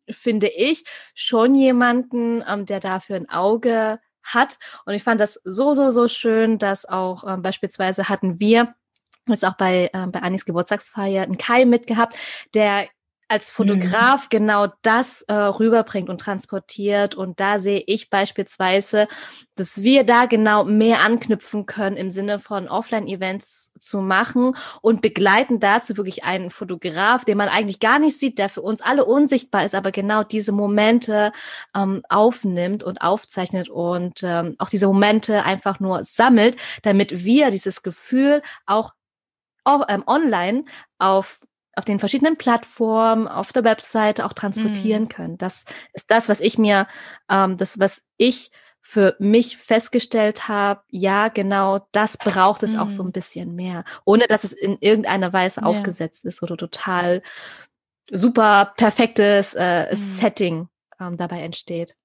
[0.08, 0.84] finde ich,
[1.14, 4.58] schon jemanden, ähm, der dafür ein Auge hat.
[4.86, 8.74] Und ich fand das so, so, so schön, dass auch ähm, beispielsweise hatten wir
[9.28, 12.16] jetzt auch bei, äh, bei Anis Geburtstagsfeier einen Kai mitgehabt,
[12.54, 12.88] der
[13.28, 13.54] als mhm.
[13.54, 14.28] Fotograf mhm.
[14.30, 17.14] genau das äh, rüberbringt und transportiert.
[17.14, 19.08] Und da sehe ich beispielsweise,
[19.54, 25.60] dass wir da genau mehr anknüpfen können im Sinne von Offline-Events zu machen und begleiten
[25.60, 29.64] dazu wirklich einen Fotograf, den man eigentlich gar nicht sieht, der für uns alle unsichtbar
[29.64, 31.32] ist, aber genau diese Momente
[31.74, 37.82] ähm, aufnimmt und aufzeichnet und ähm, auch diese Momente einfach nur sammelt, damit wir dieses
[37.82, 38.92] Gefühl auch,
[39.64, 40.64] auch ähm, online
[40.98, 41.40] auf
[41.76, 45.08] auf den verschiedenen Plattformen, auf der Webseite auch transportieren mm.
[45.08, 45.38] können.
[45.38, 46.86] Das ist das, was ich mir,
[47.30, 52.78] ähm, das, was ich für mich festgestellt habe, ja, genau, das braucht es mm.
[52.78, 53.08] auch so mhm.
[53.08, 55.66] ein bisschen mehr, ohne dass es in irgendeiner Weise ja.
[55.66, 57.22] aufgesetzt ist oder total
[58.10, 59.96] super perfektes äh, mm.
[59.96, 60.68] Setting
[61.00, 61.96] ähm, dabei entsteht.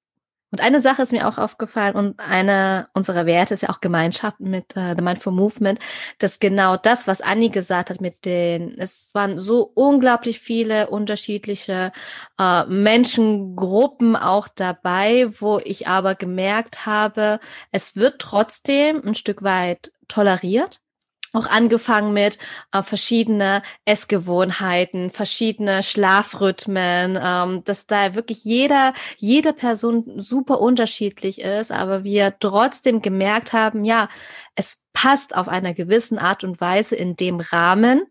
[0.51, 4.39] Und eine Sache ist mir auch aufgefallen und eine unserer Werte ist ja auch Gemeinschaft
[4.39, 5.79] mit äh, The Mindful Movement,
[6.17, 11.91] dass genau das, was Annie gesagt hat mit den, es waren so unglaublich viele unterschiedliche
[12.39, 17.39] äh, Menschengruppen auch dabei, wo ich aber gemerkt habe,
[17.71, 20.79] es wird trotzdem ein Stück weit toleriert
[21.33, 22.37] auch angefangen mit
[22.71, 31.71] äh, verschiedene Essgewohnheiten, verschiedene Schlafrhythmen, ähm, dass da wirklich jeder, jede Person super unterschiedlich ist,
[31.71, 34.09] aber wir trotzdem gemerkt haben, ja,
[34.55, 38.03] es passt auf einer gewissen Art und Weise in dem Rahmen.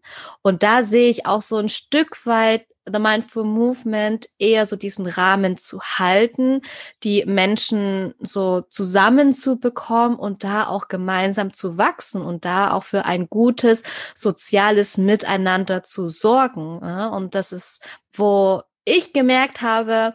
[0.43, 5.07] Und da sehe ich auch so ein Stück weit The Mindful Movement eher so diesen
[5.07, 6.63] Rahmen zu halten,
[7.03, 13.29] die Menschen so zusammenzubekommen und da auch gemeinsam zu wachsen und da auch für ein
[13.29, 13.83] gutes
[14.15, 16.79] soziales Miteinander zu sorgen.
[16.79, 20.15] Und das ist, wo ich gemerkt habe,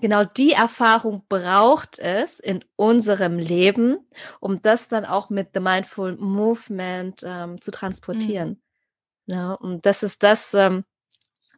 [0.00, 3.98] genau die Erfahrung braucht es in unserem Leben,
[4.40, 8.50] um das dann auch mit The Mindful Movement ähm, zu transportieren.
[8.50, 9.34] Mhm.
[9.34, 10.84] Ja, und das ist das, ähm,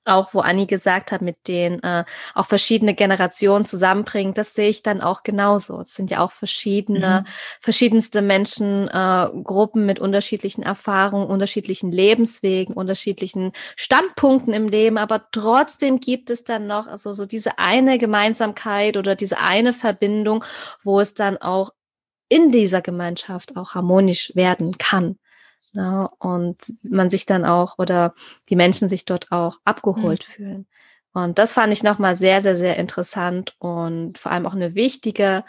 [0.08, 4.82] auch wo Anni gesagt hat, mit denen äh, auch verschiedene Generationen zusammenbringen, das sehe ich
[4.82, 5.80] dann auch genauso.
[5.80, 7.30] Es sind ja auch verschiedene, mhm.
[7.60, 16.00] verschiedenste Menschen, äh, Gruppen mit unterschiedlichen Erfahrungen, unterschiedlichen Lebenswegen, unterschiedlichen Standpunkten im Leben, aber trotzdem
[16.00, 20.44] gibt es dann noch also so diese eine Gemeinsamkeit oder diese eine Verbindung,
[20.82, 21.70] wo es dann auch
[22.28, 25.18] in dieser Gemeinschaft auch harmonisch werden kann.
[25.72, 26.10] Ja, ne?
[26.18, 28.14] und man sich dann auch oder
[28.48, 30.32] die Menschen sich dort auch abgeholt mhm.
[30.32, 30.66] fühlen.
[31.12, 35.44] Und das fand ich nochmal sehr, sehr, sehr interessant und vor allem auch eine wichtige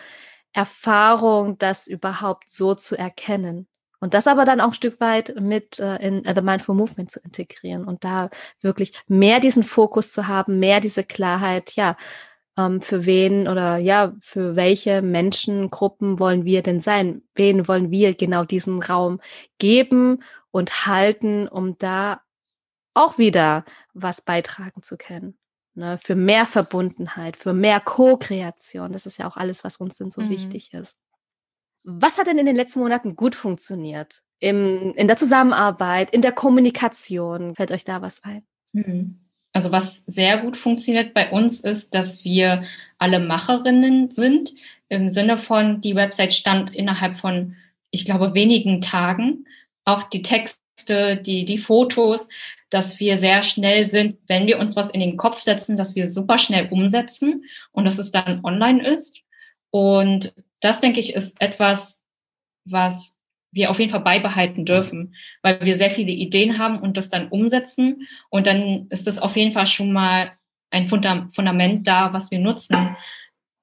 [0.54, 3.68] Erfahrung, das überhaupt so zu erkennen.
[4.02, 7.12] Und das aber dann auch ein Stück weit mit äh, in uh, The Mindful Movement
[7.12, 8.30] zu integrieren und da
[8.62, 11.98] wirklich mehr diesen Fokus zu haben, mehr diese Klarheit, ja,
[12.60, 17.24] ähm, für wen oder ja, für welche Menschengruppen wollen wir denn sein?
[17.36, 19.20] Wen wollen wir genau diesen Raum
[19.58, 22.22] geben und halten, um da
[22.94, 25.38] auch wieder was beitragen zu können?
[25.74, 25.98] Ne?
[26.02, 28.92] Für mehr Verbundenheit, für mehr Co-Kreation.
[28.92, 30.30] Das ist ja auch alles, was uns denn so mhm.
[30.30, 30.96] wichtig ist.
[31.84, 34.22] Was hat denn in den letzten Monaten gut funktioniert?
[34.40, 37.56] Im, in der Zusammenarbeit, in der Kommunikation?
[37.56, 38.46] Fällt euch da was ein?
[38.74, 39.29] Mhm.
[39.54, 42.64] Also was sehr gut funktioniert bei uns ist, dass wir
[42.98, 44.54] alle Macherinnen sind,
[44.90, 47.56] im Sinne von, die Website stand innerhalb von,
[47.92, 49.46] ich glaube, wenigen Tagen.
[49.86, 52.28] Auch die Texte, die, die Fotos,
[52.70, 56.08] dass wir sehr schnell sind, wenn wir uns was in den Kopf setzen, dass wir
[56.10, 59.20] super schnell umsetzen und dass es dann online ist.
[59.72, 62.04] Und das, denke ich, ist etwas,
[62.66, 63.19] was
[63.52, 67.30] wir auf jeden Fall beibehalten dürfen, weil wir sehr viele Ideen haben und das dann
[67.30, 68.08] umsetzen.
[68.30, 70.32] Und dann ist das auf jeden Fall schon mal
[70.70, 72.96] ein Fundament da, was wir nutzen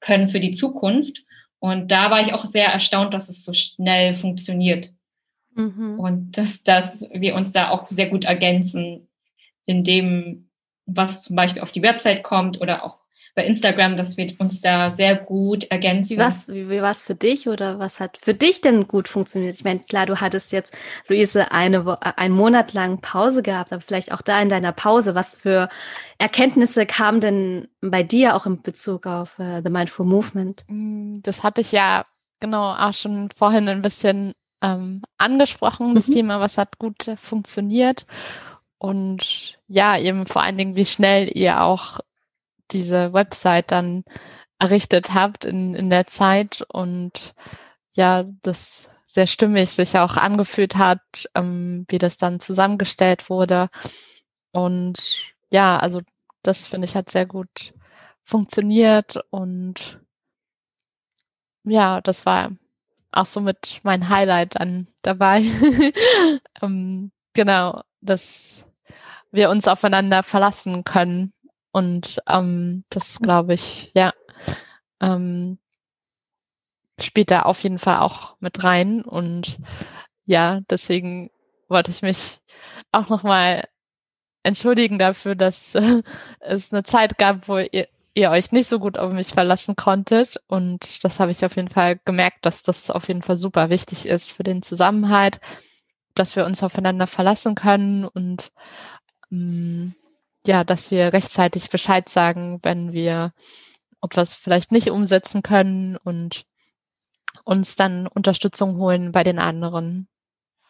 [0.01, 1.25] können für die Zukunft.
[1.59, 4.93] Und da war ich auch sehr erstaunt, dass es so schnell funktioniert.
[5.55, 5.99] Mhm.
[5.99, 9.09] Und dass, dass wir uns da auch sehr gut ergänzen
[9.65, 10.49] in dem,
[10.85, 12.99] was zum Beispiel auf die Website kommt oder auch
[13.37, 16.17] bei Instagram, dass wir uns da sehr gut ergänzen.
[16.17, 19.09] Wie war es wie, wie war's für dich oder was hat für dich denn gut
[19.09, 19.57] funktioniert?
[19.57, 20.73] Ich meine, klar, du hattest jetzt,
[21.07, 25.15] Luise, eine, äh, einen Monat lang Pause gehabt, aber vielleicht auch da in deiner Pause,
[25.15, 25.69] was für
[26.17, 30.65] Erkenntnisse kamen denn bei dir auch in Bezug auf uh, The Mindful Movement?
[30.69, 32.07] Mm, das hatte ich ja
[32.41, 36.15] genau auch schon vorhin ein bisschen ähm, angesprochen, das mhm.
[36.15, 38.07] Thema, was hat gut funktioniert.
[38.79, 42.01] Und ja, eben vor allen Dingen, wie schnell ihr auch
[42.73, 44.05] diese Website dann
[44.59, 47.35] errichtet habt in, in der Zeit und
[47.93, 51.01] ja, das sehr stimmig sich auch angefühlt hat,
[51.35, 53.69] ähm, wie das dann zusammengestellt wurde.
[54.53, 56.03] Und ja, also
[56.43, 57.73] das finde ich hat sehr gut
[58.25, 60.01] funktioniert und
[61.65, 62.53] ja, das war
[63.13, 65.43] auch so mit mein Highlight dann dabei.
[66.63, 68.65] ähm, genau, dass
[69.31, 71.33] wir uns aufeinander verlassen können
[71.77, 74.15] und ähm, das glaube ich, ja,
[75.03, 75.59] ähm,
[76.99, 79.03] spielt da auf jeden Fall auch mit rein.
[79.03, 79.59] Und
[80.25, 81.31] ja, deswegen
[81.69, 82.39] wollte ich mich
[82.93, 83.69] auch nochmal
[84.43, 86.03] entschuldigen dafür, dass äh,
[86.41, 90.41] es eine Zeit gab, wo ihr, ihr euch nicht so gut auf mich verlassen konntet.
[90.47, 94.07] Und das habe ich auf jeden Fall gemerkt, dass das auf jeden Fall super wichtig
[94.07, 95.41] ist für den Zusammenhalt,
[96.15, 98.51] dass wir uns aufeinander verlassen können und
[99.31, 99.95] ähm,
[100.47, 103.33] ja, dass wir rechtzeitig Bescheid sagen, wenn wir
[104.03, 106.45] etwas vielleicht nicht umsetzen können und
[107.45, 110.09] uns dann Unterstützung holen bei den anderen.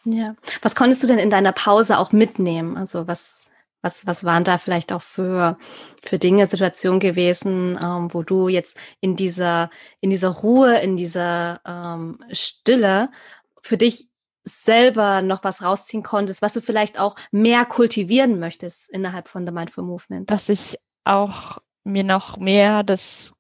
[0.05, 0.37] Ja.
[0.63, 2.77] Was konntest du denn in deiner Pause auch mitnehmen?
[2.77, 3.43] Also was,
[3.83, 5.59] was, was waren da vielleicht auch für,
[6.05, 11.61] für Dinge, Situationen gewesen, ähm, wo du jetzt in dieser, in dieser Ruhe, in dieser
[11.67, 13.11] ähm, Stille
[13.63, 14.09] für dich
[14.49, 19.53] selber noch was rausziehen konntest, was du vielleicht auch mehr kultivieren möchtest innerhalb von The
[19.53, 20.31] Mindful Movement?
[20.31, 23.33] Dass ich auch mir noch mehr das,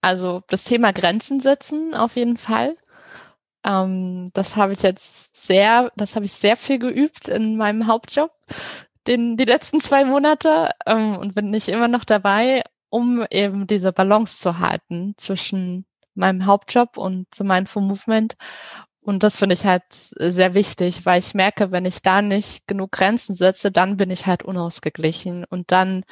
[0.00, 2.76] also das Thema Grenzen setzen auf jeden Fall.
[3.64, 8.32] Ähm, das habe ich jetzt sehr, das habe ich sehr viel geübt in meinem Hauptjob,
[9.06, 13.92] den, die letzten zwei Monate ähm, und bin nicht immer noch dabei, um eben diese
[13.92, 18.36] Balance zu halten zwischen meinem Hauptjob und The Mindful Movement
[19.04, 22.92] Und das finde ich halt sehr wichtig, weil ich merke, wenn ich da nicht genug
[22.92, 26.04] Grenzen setze, dann bin ich halt unausgeglichen und dann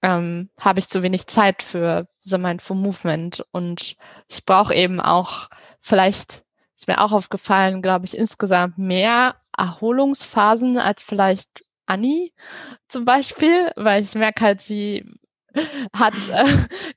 [0.00, 3.44] ähm, habe ich zu wenig Zeit für The Mindful Movement.
[3.50, 3.96] Und
[4.28, 5.48] ich brauche eben auch
[5.80, 6.44] vielleicht
[6.76, 12.32] ist mir auch aufgefallen, glaube ich, insgesamt mehr Erholungsphasen als vielleicht Annie
[12.88, 15.04] zum Beispiel, weil ich merke halt, sie
[15.96, 16.44] hat, äh,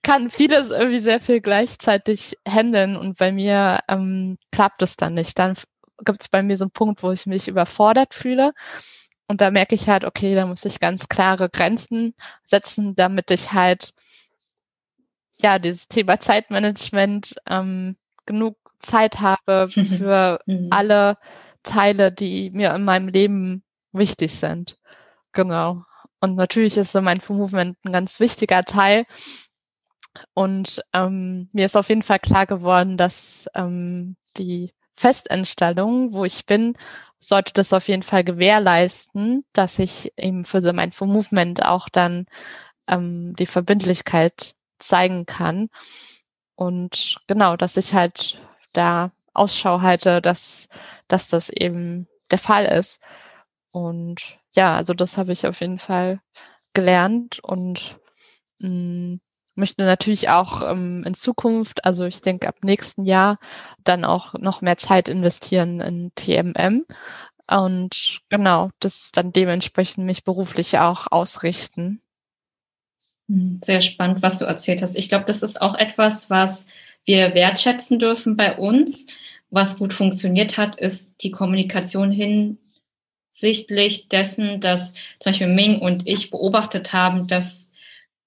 [0.04, 5.38] kann vieles irgendwie sehr viel gleichzeitig handeln und bei mir ähm, klappt es dann nicht.
[5.40, 5.56] Dann
[6.06, 8.54] gibt es bei mir so einen Punkt, wo ich mich überfordert fühle.
[9.28, 12.14] Und da merke ich halt, okay, da muss ich ganz klare Grenzen
[12.46, 13.94] setzen, damit ich halt
[15.42, 20.68] ja dieses Thema Zeitmanagement ähm, genug Zeit habe für mhm.
[20.72, 21.18] alle
[21.64, 24.78] Teile, die mir in meinem Leben wichtig sind.
[25.34, 25.84] Genau.
[26.20, 29.06] Und natürlich ist so mein Movement ein ganz wichtiger Teil.
[30.34, 36.46] Und ähm, mir ist auf jeden Fall klar geworden, dass ähm, die Festeinstellung, wo ich
[36.46, 36.76] bin,
[37.20, 42.26] sollte das auf jeden Fall gewährleisten, dass ich eben für The Mindful Movement auch dann
[42.88, 45.70] ähm, die Verbindlichkeit zeigen kann.
[46.56, 48.40] Und genau, dass ich halt
[48.74, 50.68] da Ausschau halte, dass,
[51.08, 53.00] dass das eben der Fall ist.
[53.72, 56.20] Und ja, also das habe ich auf jeden Fall
[56.74, 58.00] gelernt und
[58.60, 59.20] mh, mm,
[59.56, 63.40] möchte natürlich auch ähm, in Zukunft, also ich denke ab nächsten Jahr,
[63.84, 66.86] dann auch noch mehr Zeit investieren in TMM
[67.50, 72.00] und genau, das dann dementsprechend mich beruflich auch ausrichten.
[73.30, 74.96] Hm, sehr spannend, was du erzählt hast.
[74.96, 76.68] Ich glaube, das ist auch etwas, was
[77.06, 79.08] wir wertschätzen dürfen bei uns.
[79.50, 82.12] Was gut funktioniert hat, ist die Kommunikation
[83.40, 87.72] hinsichtlich dessen, dass zum Beispiel Ming und ich beobachtet haben, dass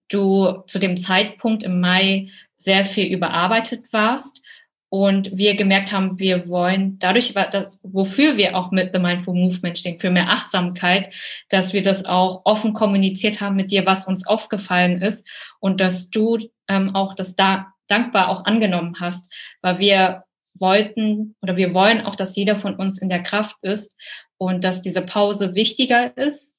[0.09, 4.41] du zu dem Zeitpunkt im Mai sehr viel überarbeitet warst
[4.89, 9.79] und wir gemerkt haben, wir wollen dadurch, dass, wofür wir auch mit The Mindful Movement
[9.79, 11.13] stehen, für mehr Achtsamkeit,
[11.49, 15.27] dass wir das auch offen kommuniziert haben mit dir, was uns aufgefallen ist
[15.61, 20.25] und dass du ähm, auch das da dankbar auch angenommen hast, weil wir
[20.59, 23.97] wollten oder wir wollen auch, dass jeder von uns in der Kraft ist
[24.41, 26.55] und dass diese Pause wichtiger ist,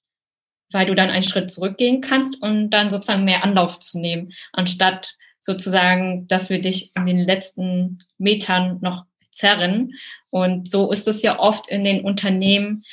[0.72, 5.16] weil du dann einen Schritt zurückgehen kannst und dann sozusagen mehr Anlauf zu nehmen, anstatt
[5.42, 9.96] sozusagen, dass wir dich in den letzten Metern noch zerren.
[10.30, 12.86] Und so ist es ja oft in den Unternehmen,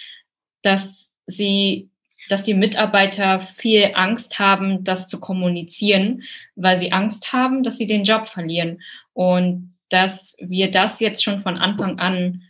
[0.62, 1.90] dass sie
[2.30, 6.24] dass die Mitarbeiter viel Angst haben, das zu kommunizieren,
[6.56, 8.82] weil sie Angst haben, dass sie den Job verlieren.
[9.14, 12.42] Und dass wir das jetzt schon von Anfang an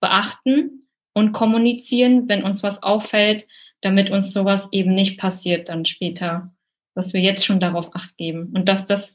[0.00, 0.85] beachten
[1.16, 3.46] und kommunizieren, wenn uns was auffällt,
[3.80, 6.52] damit uns sowas eben nicht passiert dann später,
[6.94, 9.14] dass wir jetzt schon darauf acht geben und dass das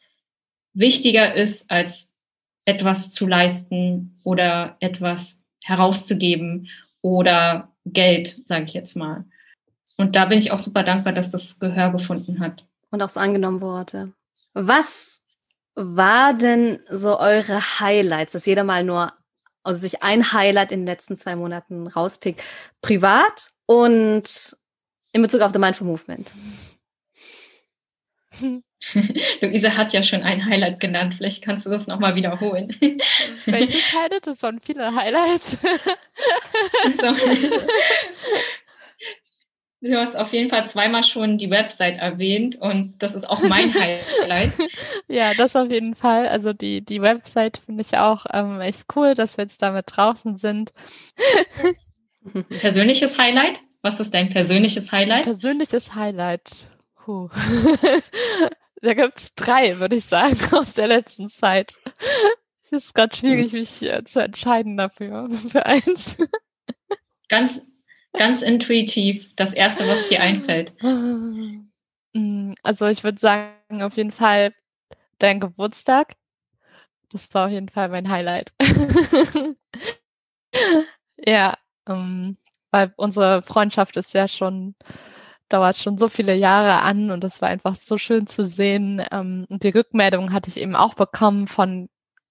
[0.73, 2.11] wichtiger ist, als
[2.65, 6.69] etwas zu leisten oder etwas herauszugeben
[7.03, 9.25] oder Geld, sage ich jetzt mal.
[9.95, 12.65] Und da bin ich auch super dankbar, dass das Gehör gefunden hat.
[12.89, 14.11] Und auch so angenommen wurde.
[14.55, 15.21] Was
[15.75, 19.13] war denn so eure Highlights, dass jeder mal nur,
[19.63, 22.41] also sich ein Highlight in den letzten zwei Monaten rauspickt,
[22.81, 24.55] privat und
[25.13, 26.31] in Bezug auf The Mindful Movement?
[29.41, 31.15] Luise hat ja schon ein Highlight genannt.
[31.15, 32.75] Vielleicht kannst du das nochmal wiederholen.
[33.45, 34.25] Welches Highlight?
[34.25, 35.57] Das waren viele Highlights.
[36.83, 37.15] Also,
[39.83, 43.73] Du hast auf jeden Fall zweimal schon die Website erwähnt und das ist auch mein
[44.21, 44.51] Highlight.
[45.07, 46.27] ja, das auf jeden Fall.
[46.27, 50.37] Also die, die Website finde ich auch ähm, echt cool, dass wir jetzt damit draußen
[50.37, 50.71] sind.
[52.61, 53.61] Persönliches Highlight?
[53.81, 55.23] Was ist dein persönliches Highlight?
[55.23, 56.67] Persönliches Highlight.
[57.03, 57.29] Puh.
[58.83, 61.73] da gibt es drei, würde ich sagen, aus der letzten Zeit.
[62.61, 66.17] Es ist gerade schwierig, mich äh, zu entscheiden dafür, für eins.
[67.27, 67.65] Ganz
[68.13, 70.73] Ganz intuitiv, das Erste, was dir einfällt.
[72.13, 74.53] Mm, also ich würde sagen, auf jeden Fall
[75.17, 76.13] dein Geburtstag.
[77.09, 78.53] Das war auf jeden Fall mein Highlight.
[81.17, 81.55] ja,
[81.87, 82.37] ähm,
[82.71, 84.75] weil unsere Freundschaft ist ja schon,
[85.49, 89.01] dauert schon so viele Jahre an und es war einfach so schön zu sehen.
[89.11, 91.89] Ähm, und die Rückmeldung hatte ich eben auch bekommen von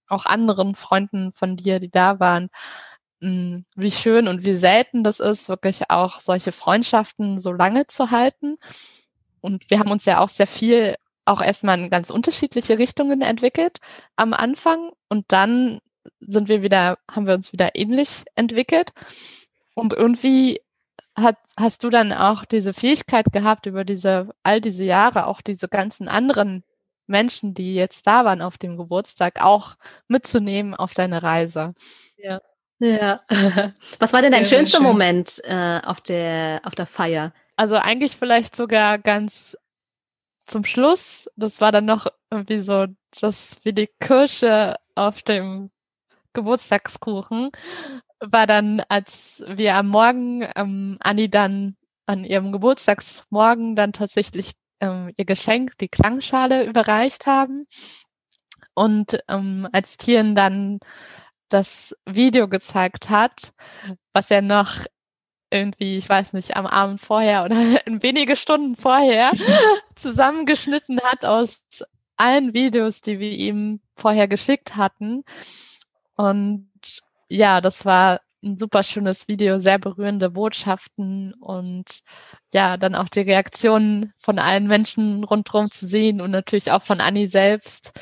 [0.09, 2.51] auch anderen Freunden von dir, die da waren,
[3.21, 8.57] wie schön und wie selten das ist, wirklich auch solche Freundschaften so lange zu halten.
[9.41, 13.79] Und wir haben uns ja auch sehr viel auch erstmal in ganz unterschiedliche Richtungen entwickelt
[14.17, 15.81] am Anfang und dann
[16.21, 18.93] sind wir wieder, haben wir uns wieder ähnlich entwickelt.
[19.75, 20.61] Und irgendwie
[21.15, 25.69] hat, hast du dann auch diese Fähigkeit gehabt, über diese, all diese Jahre, auch diese
[25.69, 26.65] ganzen anderen
[27.07, 29.75] Menschen, die jetzt da waren auf dem Geburtstag, auch
[30.09, 31.75] mitzunehmen auf deine Reise.
[32.17, 32.41] Ja.
[32.81, 33.21] Ja.
[33.99, 34.87] Was war denn dein sehr, schönster schön.
[34.87, 37.33] Moment äh, auf, der, auf der Feier?
[37.57, 39.57] Also eigentlich vielleicht sogar ganz
[40.47, 41.29] zum Schluss.
[41.37, 42.87] Das war dann noch irgendwie so,
[43.21, 45.71] das wie die Kirsche auf dem
[46.33, 47.51] Geburtstagskuchen.
[48.21, 51.77] War dann, als wir am Morgen ähm, Anni dann
[52.07, 57.67] an ihrem Geburtstagsmorgen dann tatsächlich ähm, ihr Geschenk, die Klangschale, überreicht haben.
[58.75, 60.81] Und ähm, als Tieren dann
[61.51, 63.53] das Video gezeigt hat,
[64.15, 64.87] was er noch
[65.51, 69.33] irgendwie, ich weiß nicht, am Abend vorher oder in wenige Stunden vorher
[69.97, 71.65] zusammengeschnitten hat aus
[72.17, 75.25] allen Videos, die wir ihm vorher geschickt hatten.
[76.17, 76.71] Und
[77.29, 82.01] ja, das war ein super schönes Video, sehr berührende Botschaften und
[82.55, 87.01] ja, dann auch die Reaktionen von allen Menschen rundherum zu sehen und natürlich auch von
[87.01, 87.93] Annie selbst,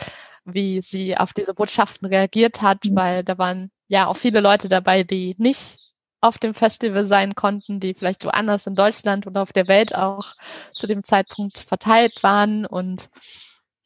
[0.55, 2.97] wie sie auf diese Botschaften reagiert hat, mhm.
[2.97, 5.79] weil da waren ja auch viele Leute dabei, die nicht
[6.21, 10.35] auf dem Festival sein konnten, die vielleicht woanders in Deutschland oder auf der Welt auch
[10.75, 12.67] zu dem Zeitpunkt verteilt waren.
[12.67, 13.09] Und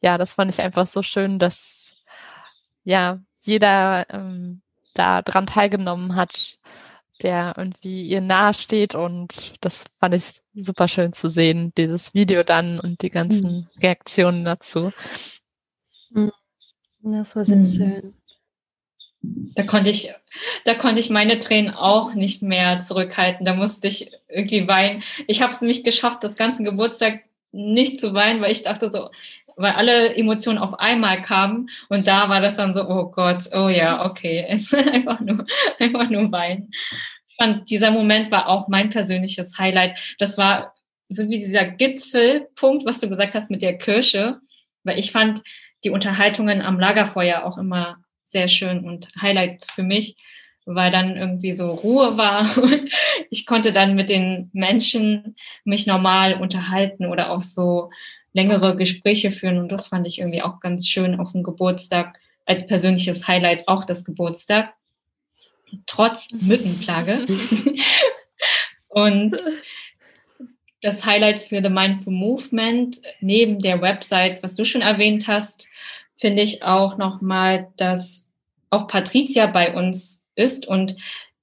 [0.01, 1.93] ja, das fand ich einfach so schön, dass
[2.83, 4.61] ja jeder ähm,
[4.93, 6.57] da dran teilgenommen hat,
[7.21, 8.95] der irgendwie ihr nahe steht.
[8.95, 13.67] Und das fand ich super schön zu sehen, dieses Video dann und die ganzen mhm.
[13.81, 14.91] Reaktionen dazu.
[16.09, 16.31] Mhm.
[17.03, 17.73] Das war sehr mhm.
[17.73, 18.13] schön.
[19.55, 20.11] Da konnte ich,
[20.65, 23.45] da konnte ich meine Tränen auch nicht mehr zurückhalten.
[23.45, 25.03] Da musste ich irgendwie weinen.
[25.27, 29.09] Ich habe es nicht geschafft, das ganze Geburtstag nicht zu weinen, weil ich dachte so,
[29.55, 33.69] weil alle Emotionen auf einmal kamen und da war das dann so, oh Gott, oh
[33.69, 34.45] ja, okay,
[34.91, 35.45] einfach nur,
[35.79, 36.71] einfach nur weinen.
[37.27, 39.97] Ich fand, dieser Moment war auch mein persönliches Highlight.
[40.17, 40.73] Das war
[41.09, 44.39] so wie dieser Gipfelpunkt, was du gesagt hast mit der Kirche,
[44.83, 45.43] weil ich fand
[45.83, 50.17] die Unterhaltungen am Lagerfeuer auch immer sehr schön und Highlights für mich,
[50.65, 52.45] weil dann irgendwie so Ruhe war.
[52.63, 52.89] Und
[53.29, 57.91] ich konnte dann mit den Menschen mich normal unterhalten oder auch so
[58.33, 59.59] längere Gespräche führen.
[59.59, 63.85] Und das fand ich irgendwie auch ganz schön auf dem Geburtstag als persönliches Highlight auch
[63.85, 64.73] das Geburtstag.
[65.85, 67.25] Trotz Mückenplage.
[68.89, 69.37] Und
[70.81, 75.69] das Highlight für The Mindful Movement neben der Website, was du schon erwähnt hast,
[76.17, 78.31] finde ich auch nochmal, dass
[78.69, 80.95] auch Patricia bei uns ist und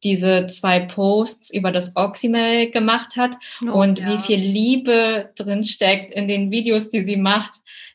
[0.02, 4.08] diese zwei Posts über das Oxymail gemacht hat oh, und ja.
[4.08, 7.52] wie viel Liebe drin steckt in den Videos, die sie macht,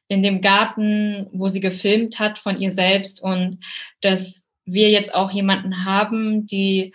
[0.07, 3.59] in dem Garten, wo sie gefilmt hat von ihr selbst und
[4.01, 6.93] dass wir jetzt auch jemanden haben, die,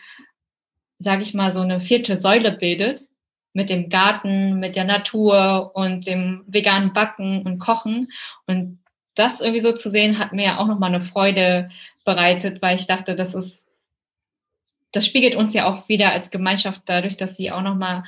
[0.98, 3.06] sage ich mal, so eine vierte Säule bildet
[3.52, 8.12] mit dem Garten, mit der Natur und dem veganen Backen und Kochen
[8.46, 8.78] und
[9.20, 11.68] das irgendwie so zu sehen, hat mir ja auch nochmal eine Freude
[12.04, 13.68] bereitet, weil ich dachte, das ist,
[14.92, 18.04] das spiegelt uns ja auch wieder als Gemeinschaft dadurch, dass sie auch nochmal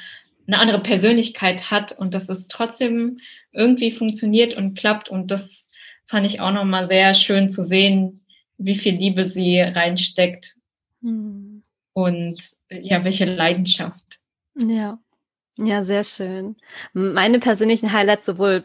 [0.47, 3.21] eine andere Persönlichkeit hat und dass es trotzdem
[3.53, 5.09] irgendwie funktioniert und klappt.
[5.09, 5.71] Und das
[6.07, 8.25] fand ich auch nochmal sehr schön zu sehen,
[8.59, 10.57] wie viel Liebe sie reinsteckt
[11.01, 11.63] mhm.
[11.93, 14.21] und ja, welche Leidenschaft.
[14.57, 14.99] Ja.
[15.59, 16.57] Ja, sehr schön.
[16.95, 18.65] Meine persönlichen Highlights sowohl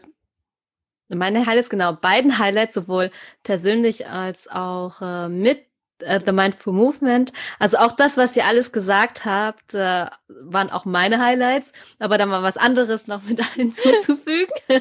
[1.08, 3.10] meine Highlights, genau, beiden Highlights, sowohl
[3.42, 5.68] persönlich als auch äh, mit
[6.00, 7.32] äh, The Mindful Movement.
[7.58, 12.28] Also auch das, was ihr alles gesagt habt, äh, waren auch meine Highlights, aber dann
[12.28, 14.52] mal was anderes noch mit hinzuzufügen.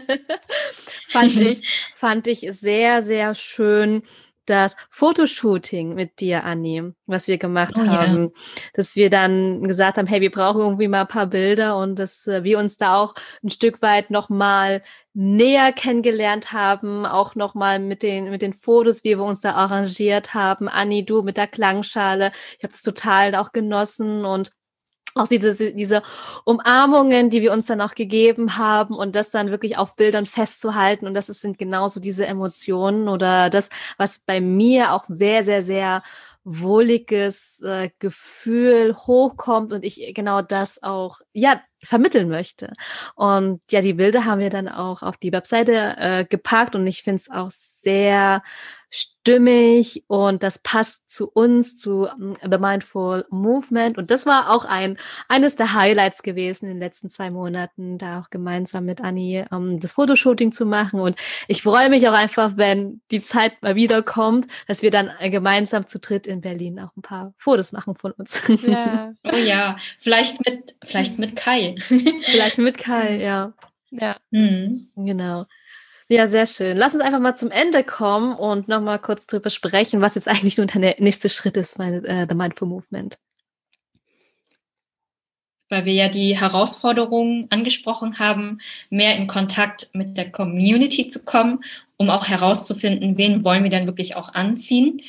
[1.09, 4.03] fand ich, fand ich sehr, sehr schön
[4.49, 8.41] das Fotoshooting mit dir, Anni, was wir gemacht oh, haben, ja.
[8.73, 12.27] dass wir dann gesagt haben, hey, wir brauchen irgendwie mal ein paar Bilder und dass
[12.27, 14.81] äh, wir uns da auch ein Stück weit noch mal
[15.13, 19.53] näher kennengelernt haben, auch noch mal mit den mit den Fotos, wie wir uns da
[19.53, 20.69] arrangiert haben.
[20.69, 24.51] Anni, du mit der Klangschale, ich habe es total auch genossen und
[25.17, 26.03] auch diese, diese
[26.45, 31.07] Umarmungen, die wir uns dann auch gegeben haben und das dann wirklich auf Bildern festzuhalten
[31.07, 36.03] und das sind genauso diese Emotionen oder das, was bei mir auch sehr, sehr, sehr
[36.49, 42.73] wohliges äh, Gefühl hochkommt und ich genau das auch, ja, vermitteln möchte.
[43.15, 47.03] Und ja, die Bilder haben wir dann auch auf die Webseite äh, gepackt und ich
[47.03, 48.41] finde es auch sehr
[48.89, 53.97] stimmig und das passt zu uns, zu mm, The Mindful Movement.
[53.97, 58.21] Und das war auch ein, eines der Highlights gewesen in den letzten zwei Monaten, da
[58.21, 60.99] auch gemeinsam mit Anni um, das Fotoshooting zu machen.
[60.99, 61.17] Und
[61.47, 65.85] ich freue mich auch einfach, wenn die Zeit mal wieder kommt, dass wir dann gemeinsam
[65.87, 68.41] zu dritt in Berlin auch ein paar Fotos machen von uns.
[68.65, 71.75] Ja, oh ja, vielleicht mit, vielleicht mit Kai.
[72.25, 73.53] vielleicht mit Kai, ja.
[73.89, 74.17] Ja.
[74.31, 74.89] Mhm.
[74.95, 75.45] Genau.
[76.09, 76.77] Ja, sehr schön.
[76.77, 80.57] Lass uns einfach mal zum Ende kommen und nochmal kurz drüber sprechen, was jetzt eigentlich
[80.57, 83.17] nun der nächste Schritt ist bei uh, The Mindful Movement.
[85.69, 91.61] Weil wir ja die Herausforderungen angesprochen haben, mehr in Kontakt mit der Community zu kommen,
[91.97, 95.01] um auch herauszufinden, wen wollen wir dann wirklich auch anziehen,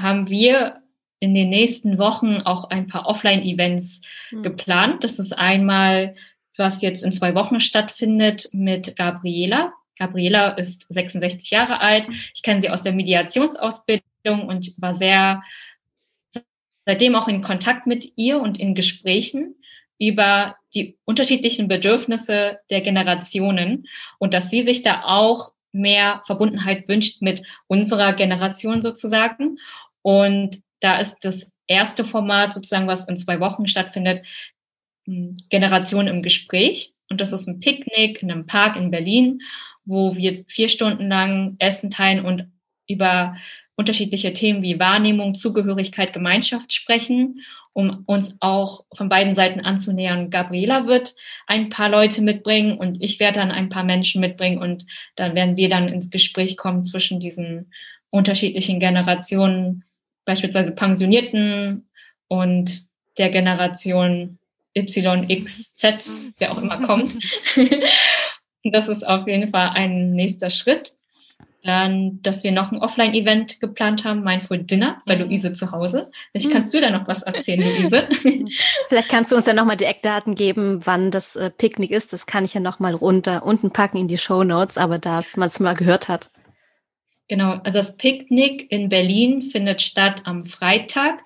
[0.00, 0.80] haben wir
[1.20, 4.00] in den nächsten Wochen auch ein paar Offline-Events
[4.30, 4.42] mhm.
[4.42, 5.04] geplant.
[5.04, 6.16] Das ist einmal,
[6.56, 9.74] was jetzt in zwei Wochen stattfindet mit Gabriela.
[9.98, 12.06] Gabriela ist 66 Jahre alt.
[12.34, 15.42] Ich kenne sie aus der Mediationsausbildung und war sehr
[16.86, 19.56] seitdem auch in Kontakt mit ihr und in Gesprächen
[19.98, 23.86] über die unterschiedlichen Bedürfnisse der Generationen
[24.18, 29.58] und dass sie sich da auch mehr Verbundenheit wünscht mit unserer Generation sozusagen.
[30.02, 34.24] Und da ist das erste Format sozusagen, was in zwei Wochen stattfindet,
[35.06, 36.94] hm, Generation im Gespräch.
[37.08, 39.40] Und das ist ein Picknick in einem Park in Berlin
[39.84, 42.50] wo wir vier Stunden lang Essen teilen und
[42.88, 43.36] über
[43.76, 47.40] unterschiedliche Themen wie Wahrnehmung, Zugehörigkeit, Gemeinschaft sprechen,
[47.72, 50.30] um uns auch von beiden Seiten anzunähern.
[50.30, 51.14] Gabriela wird
[51.46, 55.56] ein paar Leute mitbringen und ich werde dann ein paar Menschen mitbringen und dann werden
[55.56, 57.72] wir dann ins Gespräch kommen zwischen diesen
[58.10, 59.84] unterschiedlichen Generationen,
[60.24, 61.88] beispielsweise Pensionierten
[62.28, 62.86] und
[63.18, 64.38] der Generation
[64.76, 66.08] Y, X, Z,
[66.38, 67.12] wer auch immer kommt.
[68.64, 70.94] Das ist auf jeden Fall ein nächster Schritt.
[71.62, 75.22] Dann, dass wir noch ein Offline-Event geplant haben, Mindful Dinner bei mhm.
[75.22, 76.10] Luise zu Hause.
[76.30, 78.06] Vielleicht kannst du da noch was erzählen, Luise.
[78.88, 82.12] Vielleicht kannst du uns ja nochmal die Eckdaten geben, wann das äh, Picknick ist.
[82.12, 85.46] Das kann ich ja nochmal runter unten packen in die Show Notes, aber da man
[85.46, 86.30] es mal gehört hat.
[87.28, 91.20] Genau, also das Picknick in Berlin findet statt am Freitag,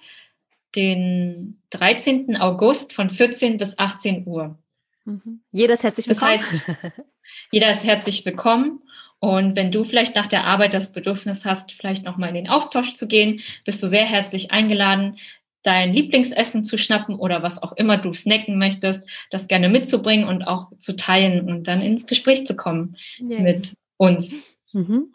[0.76, 2.36] den 13.
[2.36, 4.56] August von 14 bis 18 Uhr.
[5.04, 5.40] Mhm.
[5.50, 6.38] Jeder ist herzlich willkommen.
[6.38, 7.02] Das heißt,
[7.50, 8.82] jeder ist herzlich willkommen.
[9.20, 12.94] Und wenn du vielleicht nach der Arbeit das Bedürfnis hast, vielleicht nochmal in den Austausch
[12.94, 15.18] zu gehen, bist du sehr herzlich eingeladen,
[15.62, 20.44] dein Lieblingsessen zu schnappen oder was auch immer du snacken möchtest, das gerne mitzubringen und
[20.44, 23.40] auch zu teilen und dann ins Gespräch zu kommen yeah.
[23.40, 24.56] mit uns.
[24.72, 25.12] Mhm.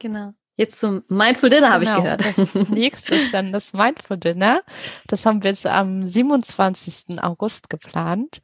[0.00, 0.34] Genau.
[0.56, 2.24] Jetzt zum Mindful Dinner habe genau, ich gehört.
[2.36, 4.62] Das nächste ist dann das Mindful Dinner.
[5.06, 7.22] Das haben wir jetzt am 27.
[7.22, 8.40] August geplant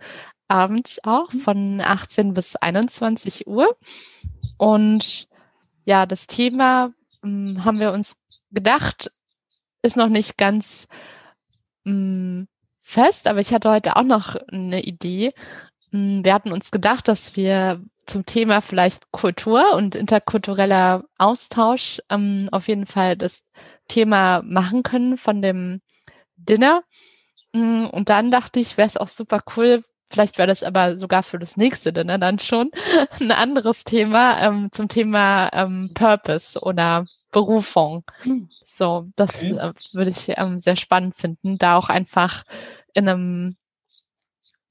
[0.51, 1.39] abends auch mhm.
[1.39, 3.77] von 18 bis 21 Uhr.
[4.57, 5.29] Und
[5.85, 6.93] ja, das Thema
[7.25, 8.17] ähm, haben wir uns
[8.51, 9.11] gedacht,
[9.83, 10.89] ist noch nicht ganz
[11.87, 12.49] ähm,
[12.83, 15.33] fest, aber ich hatte heute auch noch eine Idee.
[15.93, 22.49] Ähm, wir hatten uns gedacht, dass wir zum Thema vielleicht Kultur und interkultureller Austausch ähm,
[22.51, 23.45] auf jeden Fall das
[23.89, 25.81] Thema machen können von dem
[26.37, 26.83] Dinner.
[27.53, 31.39] Und dann dachte ich, wäre es auch super cool, Vielleicht wäre das aber sogar für
[31.39, 32.71] das nächste ne, dann schon
[33.21, 38.05] ein anderes Thema ähm, zum Thema ähm, Purpose oder Berufung.
[38.65, 39.59] So, das okay.
[39.59, 42.45] äh, würde ich ähm, sehr spannend finden, da auch einfach
[42.95, 43.57] in einem,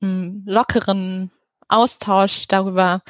[0.01, 1.31] einem hm, lockeren
[1.67, 3.01] Austausch darüber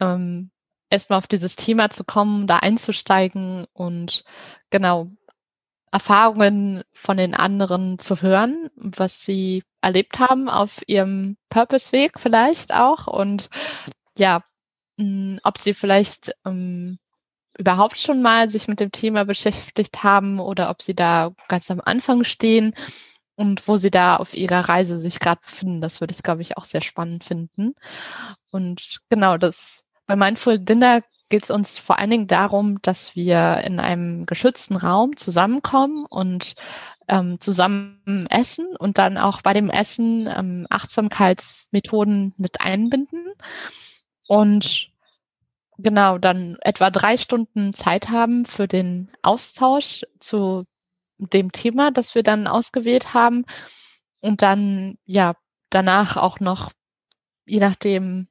[0.00, 0.50] ähm,
[0.88, 4.24] erstmal auf dieses Thema zu kommen, da einzusteigen und
[4.70, 5.10] genau
[5.92, 13.06] Erfahrungen von den anderen zu hören, was sie erlebt haben auf ihrem Purpose-Weg vielleicht auch
[13.06, 13.48] und
[14.18, 14.42] ja,
[14.98, 16.98] hm, ob sie vielleicht ähm,
[17.58, 21.80] überhaupt schon mal sich mit dem Thema beschäftigt haben oder ob sie da ganz am
[21.84, 22.74] Anfang stehen
[23.36, 25.80] und wo sie da auf ihrer Reise sich gerade befinden.
[25.80, 27.74] Das würde ich, glaube ich, auch sehr spannend finden.
[28.50, 33.62] Und genau, das bei Mindful Dinner geht es uns vor allen Dingen darum, dass wir
[33.64, 36.54] in einem geschützten Raum zusammenkommen und
[37.08, 43.32] ähm, zusammen essen und dann auch bei dem Essen ähm, Achtsamkeitsmethoden mit einbinden.
[44.26, 44.90] Und
[45.78, 50.66] genau dann etwa drei Stunden Zeit haben für den Austausch zu
[51.18, 53.44] dem Thema, das wir dann ausgewählt haben.
[54.20, 55.34] Und dann ja
[55.70, 56.72] danach auch noch
[57.46, 58.28] je nachdem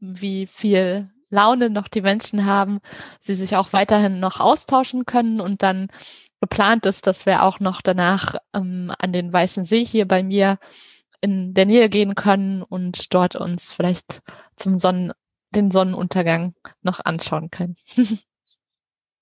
[0.00, 2.80] wie viel Laune noch die Menschen haben,
[3.20, 5.88] sie sich auch weiterhin noch austauschen können und dann
[6.40, 10.58] geplant ist, dass wir auch noch danach ähm, an den Weißen See hier bei mir
[11.20, 14.22] in der Nähe gehen können und dort uns vielleicht
[14.56, 15.12] zum Sonnen,
[15.54, 17.76] den Sonnenuntergang noch anschauen können.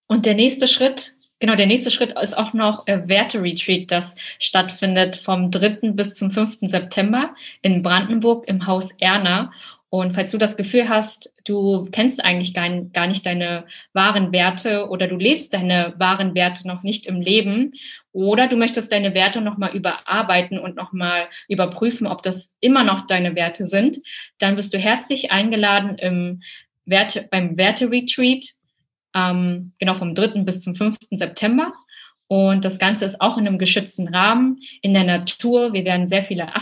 [0.07, 5.17] und der nächste Schritt, genau, der nächste Schritt ist auch noch äh, Werte-Retreat, das stattfindet
[5.17, 5.93] vom 3.
[5.93, 6.59] bis zum 5.
[6.63, 9.53] September in Brandenburg im Haus Erna.
[9.95, 15.07] Und falls du das Gefühl hast, du kennst eigentlich gar, nicht deine wahren Werte oder
[15.07, 17.75] du lebst deine wahren Werte noch nicht im Leben
[18.11, 23.37] oder du möchtest deine Werte nochmal überarbeiten und nochmal überprüfen, ob das immer noch deine
[23.37, 23.99] Werte sind,
[24.39, 26.43] dann bist du herzlich eingeladen, im
[26.87, 28.47] Werte, beim Werte-Retreat,
[29.15, 30.43] ähm, genau vom 3.
[30.43, 30.97] bis zum 5.
[31.13, 31.73] September.
[32.27, 35.73] Und das Ganze ist auch in einem geschützten Rahmen, in der Natur.
[35.73, 36.57] Wir werden sehr viele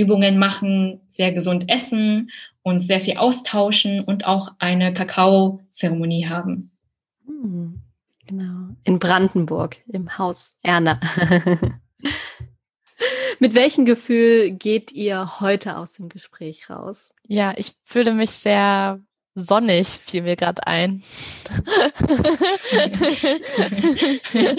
[0.00, 2.30] Achtsamkeitsübungen machen, sehr gesund essen,
[2.62, 6.70] uns sehr viel austauschen und auch eine Kakao-Zeremonie haben.
[7.26, 7.80] Hm,
[8.26, 8.74] genau.
[8.84, 11.00] In Brandenburg, im Haus Erna.
[13.38, 17.10] Mit welchem Gefühl geht ihr heute aus dem Gespräch raus?
[17.26, 19.00] Ja, ich fühle mich sehr
[19.34, 21.02] sonnig, fiel mir gerade ein.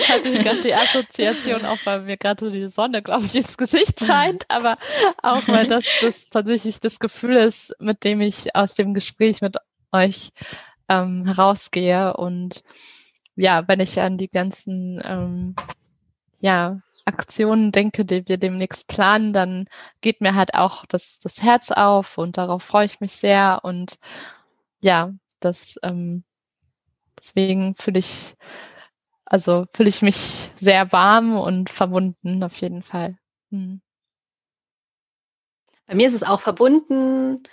[0.08, 4.04] Hatte ich gerade die Assoziation, auch weil mir gerade die Sonne, glaube ich, ins Gesicht
[4.06, 4.78] scheint, aber
[5.22, 9.58] auch weil das, das tatsächlich das Gefühl ist, mit dem ich aus dem Gespräch mit
[9.92, 10.32] euch
[10.90, 12.16] ähm, herausgehe.
[12.16, 12.64] Und
[13.36, 15.56] ja, wenn ich an die ganzen ähm,
[16.40, 19.68] ja, Aktionen denke, die wir demnächst planen, dann
[20.02, 23.60] geht mir halt auch das, das Herz auf und darauf freue ich mich sehr.
[23.64, 23.98] Und
[24.82, 26.24] ja, das ähm,
[27.20, 28.36] deswegen fühle ich,
[29.26, 33.18] also fühle ich mich sehr warm und verbunden auf jeden Fall.
[33.50, 33.82] Mhm.
[35.86, 37.44] Bei mir ist es auch verbunden,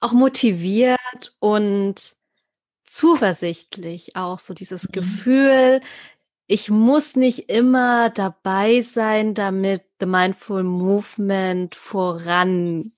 [0.00, 2.16] auch motiviert und
[2.84, 4.92] zuversichtlich auch so dieses mhm.
[4.92, 5.80] Gefühl,
[6.46, 12.92] ich muss nicht immer dabei sein, damit The Mindful Movement vorangeht.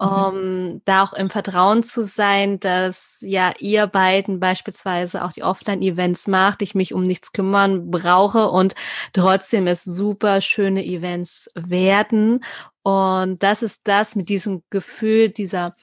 [0.00, 0.06] Mhm.
[0.06, 6.28] Um da auch im Vertrauen zu sein, dass ja ihr beiden beispielsweise auch die Offline-Events
[6.28, 8.74] macht, ich mich um nichts kümmern brauche und
[9.12, 12.44] trotzdem es super schöne Events werden.
[12.82, 15.74] Und das ist das mit diesem Gefühl dieser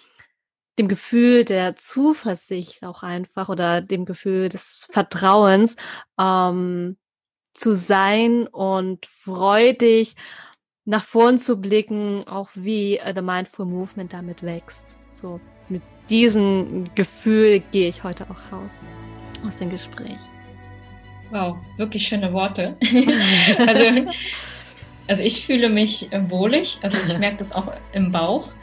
[0.77, 5.77] dem Gefühl der Zuversicht auch einfach oder dem Gefühl des Vertrauens
[6.19, 6.97] ähm,
[7.53, 10.15] zu sein und freudig
[10.85, 14.85] nach vorn zu blicken, auch wie uh, The Mindful Movement damit wächst.
[15.11, 18.81] So mit diesem Gefühl gehe ich heute auch raus
[19.45, 20.17] aus dem Gespräch.
[21.31, 22.77] Wow, wirklich schöne Worte.
[23.67, 24.11] also,
[25.07, 28.53] also ich fühle mich wohlig, also ich merke das auch im Bauch,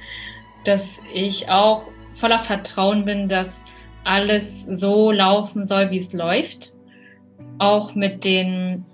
[0.64, 3.64] dass ich auch voller Vertrauen bin, dass
[4.04, 6.74] alles so laufen soll, wie es läuft.
[7.58, 8.84] Auch mit den,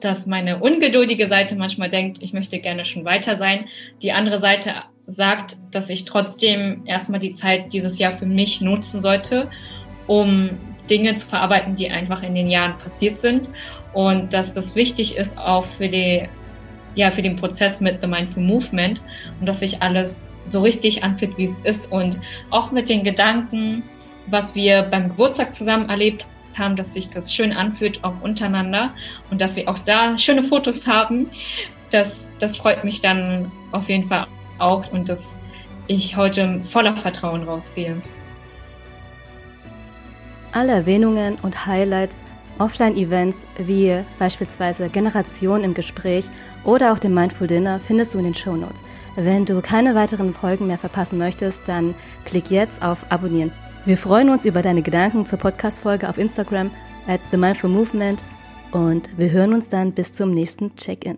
[0.00, 3.66] dass meine ungeduldige Seite manchmal denkt, ich möchte gerne schon weiter sein.
[4.02, 4.74] Die andere Seite
[5.06, 9.50] sagt, dass ich trotzdem erstmal die Zeit dieses Jahr für mich nutzen sollte,
[10.06, 10.50] um
[10.90, 13.50] Dinge zu verarbeiten, die einfach in den Jahren passiert sind.
[13.92, 16.28] Und dass das wichtig ist auch für die
[16.94, 19.02] ja, für den Prozess mit The Mindful Movement
[19.38, 22.18] und dass sich alles so richtig anfühlt, wie es ist und
[22.50, 23.84] auch mit den Gedanken,
[24.26, 26.26] was wir beim Geburtstag zusammen erlebt
[26.58, 28.92] haben, dass sich das schön anfühlt, auch untereinander
[29.30, 31.30] und dass wir auch da schöne Fotos haben.
[31.90, 34.26] Das, das freut mich dann auf jeden Fall
[34.58, 35.40] auch und dass
[35.86, 38.00] ich heute voller Vertrauen rausgehe.
[40.52, 42.22] Alle Erwähnungen und Highlights
[42.58, 46.24] Offline-Events wie beispielsweise Generation im Gespräch
[46.64, 48.82] oder auch dem Mindful Dinner findest du in den Show Notes.
[49.16, 51.94] Wenn du keine weiteren Folgen mehr verpassen möchtest, dann
[52.24, 53.52] klick jetzt auf Abonnieren.
[53.88, 56.70] Wir freuen uns über deine Gedanken zur Podcast-Folge auf Instagram
[57.06, 58.22] at The Mindful Movement
[58.70, 61.16] und wir hören uns dann bis zum nächsten Check-in.